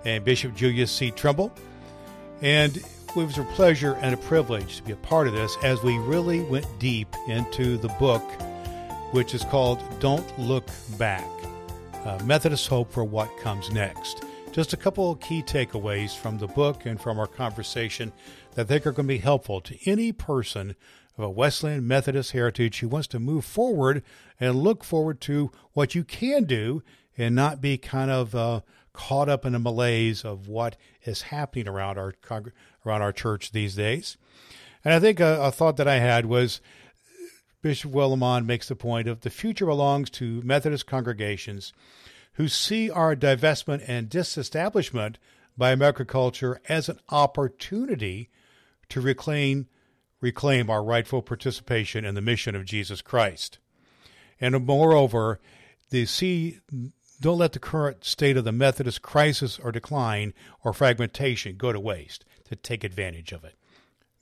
and 0.05 0.25
Bishop 0.25 0.55
Julius 0.55 0.91
C. 0.91 1.11
Trimble. 1.11 1.53
And 2.41 2.77
it 2.77 3.17
was 3.17 3.39
a 3.39 3.45
pleasure 3.45 3.95
and 4.01 4.15
a 4.15 4.17
privilege 4.17 4.79
to 4.79 4.83
be 4.83 4.93
a 4.93 4.97
part 4.97 5.29
of 5.29 5.35
this 5.35 5.57
as 5.63 5.83
we 5.83 5.99
really 5.99 6.41
went 6.43 6.67
deep 6.79 7.15
into 7.29 7.77
the 7.77 7.89
book, 8.01 8.23
which 9.13 9.35
is 9.35 9.45
called 9.45 9.83
Don't 10.01 10.39
Look 10.39 10.67
Back 10.99 11.29
uh, 12.05 12.19
Methodist 12.25 12.69
Hope 12.69 12.91
for 12.91 13.05
What 13.05 13.29
Comes 13.39 13.71
Next. 13.71 14.25
Just 14.53 14.73
a 14.73 14.77
couple 14.77 15.11
of 15.11 15.21
key 15.21 15.43
takeaways 15.43 16.17
from 16.17 16.39
the 16.39 16.47
book 16.47 16.85
and 16.85 17.01
from 17.01 17.19
our 17.19 17.27
conversation 17.27 18.13
that 18.55 18.63
I 18.63 18.69
think 18.69 18.87
are 18.87 18.93
going 18.93 19.07
to 19.07 19.15
be 19.15 19.19
helpful 19.19 19.61
to 19.63 19.91
any 19.91 20.13
person 20.13 20.75
of 21.17 21.25
a 21.25 21.31
Wesleyan 21.31 21.87
Methodist 21.87 22.33
heritage 22.33 22.81
who 22.81 22.89
wants 22.89 23.09
to 23.09 23.19
move 23.19 23.45
forward 23.45 24.03
and 24.41 24.63
look 24.63 24.85
forward 24.85 25.21
to 25.23 25.51
what 25.73 25.95
you 25.95 26.05
can 26.05 26.45
do 26.45 26.83
and 27.17 27.35
not 27.35 27.61
be 27.61 27.77
kind 27.77 28.11
of 28.11 28.35
uh, 28.35 28.61
caught 28.93 29.29
up 29.29 29.45
in 29.45 29.53
the 29.53 29.59
malaise 29.59 30.25
of 30.25 30.49
what 30.49 30.77
is 31.05 31.23
happening 31.23 31.69
around 31.69 31.99
our 31.99 32.15
around 32.85 33.03
our 33.03 33.13
church 33.13 33.53
these 33.53 33.75
days. 33.75 34.17
And 34.85 34.93
I 34.93 35.01
think 35.01 35.21
a, 35.21 35.41
a 35.43 35.53
thought 35.53 35.77
that 35.77 35.89
I 35.89 35.97
had 35.97 36.27
was 36.27 36.61
Bishop 37.61 37.93
Willimon 37.93 38.45
makes 38.45 38.69
the 38.69 38.75
point 38.75 39.07
of 39.07 39.21
the 39.21 39.31
future 39.31 39.67
belongs 39.67 40.11
to 40.11 40.43
Methodist 40.43 40.87
congregations 40.87 41.73
who 42.35 42.49
see 42.49 42.91
our 42.91 43.15
divestment 43.15 43.85
and 43.87 44.09
disestablishment 44.09 45.19
by 45.57 45.71
American 45.71 46.07
culture 46.07 46.61
as 46.69 46.89
an 46.89 46.99
opportunity 47.11 48.31
to 48.89 49.01
reclaim 49.01 49.69
reclaim 50.23 50.71
our 50.71 50.83
rightful 50.83 51.21
participation 51.21 52.07
in 52.07 52.15
the 52.15 52.23
mission 52.23 52.55
of 52.55 52.65
Jesus 52.65 53.03
Christ. 53.03 53.59
And 54.41 54.65
moreover, 54.65 55.39
the 55.91 56.07
see 56.07 56.61
don't 57.21 57.39
let 57.39 57.53
the 57.53 57.59
current 57.59 58.05
state 58.05 58.37
of 58.37 58.45
the 58.45 58.53
Methodist 58.53 59.03
crisis 59.03 59.59
or 59.59 59.71
decline 59.71 60.33
or 60.65 60.73
fragmentation 60.73 61.57
go 61.57 61.73
to 61.73 61.79
waste 61.79 62.25
to 62.49 62.57
take 62.57 62.83
advantage 62.83 63.33
of 63.33 63.45
it. 63.45 63.55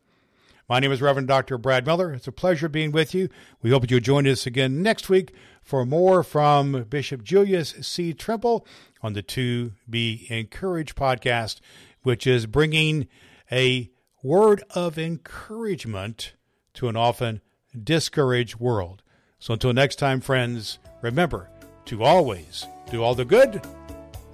My 0.68 0.80
name 0.80 0.90
is 0.90 1.00
Reverend 1.00 1.28
Dr. 1.28 1.58
Brad 1.58 1.86
Miller. 1.86 2.12
It's 2.12 2.26
a 2.26 2.32
pleasure 2.32 2.68
being 2.68 2.90
with 2.90 3.14
you. 3.14 3.28
We 3.62 3.70
hope 3.70 3.82
that 3.82 3.90
you'll 3.92 4.00
join 4.00 4.26
us 4.26 4.46
again 4.46 4.82
next 4.82 5.08
week 5.08 5.32
for 5.62 5.86
more 5.86 6.24
from 6.24 6.86
Bishop 6.88 7.22
Julius 7.22 7.70
C. 7.82 8.12
Trimble 8.12 8.66
on 9.00 9.12
the 9.12 9.22
To 9.22 9.74
Be 9.88 10.26
Encouraged 10.28 10.96
podcast, 10.96 11.60
which 12.02 12.26
is 12.26 12.46
bringing 12.46 13.06
a 13.52 13.92
word 14.26 14.64
of 14.74 14.98
encouragement 14.98 16.32
to 16.74 16.88
an 16.88 16.96
often 16.96 17.40
discouraged 17.84 18.56
world. 18.56 19.00
So 19.38 19.52
until 19.54 19.72
next 19.72 20.00
time, 20.00 20.20
friends, 20.20 20.80
remember 21.00 21.48
to 21.84 22.02
always 22.02 22.66
do 22.90 23.04
all 23.04 23.14
the 23.14 23.24
good 23.24 23.64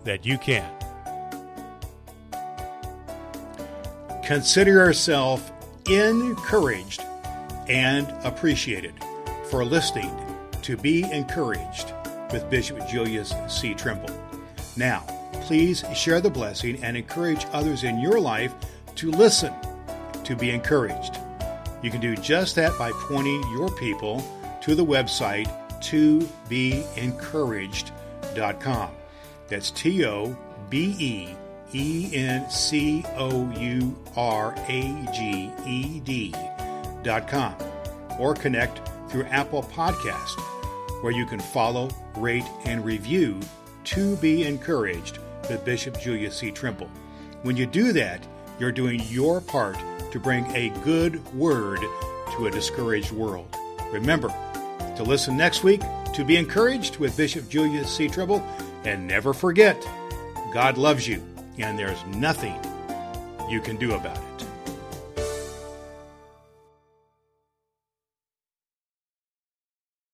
that 0.05 0.24
you 0.24 0.38
can. 0.38 0.66
Consider 4.24 4.70
yourself 4.70 5.52
encouraged 5.87 7.05
and 7.68 8.09
appreciated 8.24 8.94
for 9.50 9.62
listening 9.62 10.11
to 10.62 10.78
Be 10.78 11.02
Encouraged 11.12 11.92
with 12.33 12.48
Bishop 12.48 12.88
Julius 12.88 13.35
C. 13.46 13.74
Trimble. 13.74 14.09
Now, 14.74 15.00
please 15.42 15.85
share 15.94 16.22
the 16.22 16.31
blessing 16.31 16.83
and 16.83 16.96
encourage 16.96 17.44
others 17.52 17.85
in 17.85 18.00
your 18.00 18.18
life 18.18 18.55
to 18.94 19.11
listen, 19.11 19.52
to 20.25 20.37
be 20.37 20.51
encouraged. 20.51 21.19
You 21.83 21.91
can 21.91 22.01
do 22.01 22.15
just 22.17 22.55
that 22.57 22.77
by 22.79 22.93
pointing 22.93 23.43
your 23.53 23.71
people 23.71 24.25
to 24.63 24.75
the 24.75 24.85
website 24.85 25.51
to 25.83 26.29
be 26.49 26.85
encouraged.com. 26.97 28.91
That's 29.49 29.71
T 29.73 30.05
O 30.07 30.37
B 30.71 30.97
E 30.99 31.35
E 31.75 32.11
N 32.15 32.49
C 32.49 33.05
O 33.17 33.51
U 33.51 33.99
R 34.17 34.55
A 34.69 35.07
G 35.13 35.51
E 35.67 36.01
D 36.01 36.35
dot 37.03 37.27
com 37.27 37.55
or 38.19 38.35
connect 38.35 38.81
through 39.11 39.25
Apple 39.25 39.63
Podcast, 39.63 40.41
where 41.03 41.13
you 41.13 41.27
can 41.27 41.41
follow, 41.41 41.91
rate, 42.17 42.45
and 42.65 42.85
review 42.85 43.41
To 43.85 44.17
Be 44.17 44.45
Encouraged 44.45 45.19
with 45.49 45.65
Bishop 45.65 45.99
Julius 46.01 46.37
C. 46.37 46.51
Trimble. 46.51 46.89
When 47.43 47.57
you 47.57 47.67
do 47.67 47.93
that, 47.93 48.25
you're 48.59 48.73
doing 48.73 49.01
your 49.09 49.41
part 49.41 49.77
to 50.12 50.20
bring 50.20 50.46
a 50.55 50.68
good 50.85 51.25
word 51.35 51.81
to 52.37 52.46
a 52.46 52.51
discouraged 52.51 53.11
world. 53.11 53.55
Remember 53.90 54.29
to 54.96 55.03
listen 55.03 55.37
next 55.37 55.64
week 55.64 55.81
to 56.14 56.25
be 56.25 56.37
encouraged 56.37 56.98
with 56.98 57.16
Bishop 57.16 57.48
Julius 57.48 57.94
C. 57.94 58.09
Trimble, 58.09 58.46
and 58.85 59.07
never 59.07 59.33
forget 59.33 59.81
God 60.53 60.77
loves 60.77 61.09
you, 61.09 61.22
and 61.59 61.79
there's 61.79 62.05
nothing 62.07 62.55
you 63.48 63.61
can 63.61 63.77
do 63.77 63.94
about 63.94 64.16
it. 64.16 64.32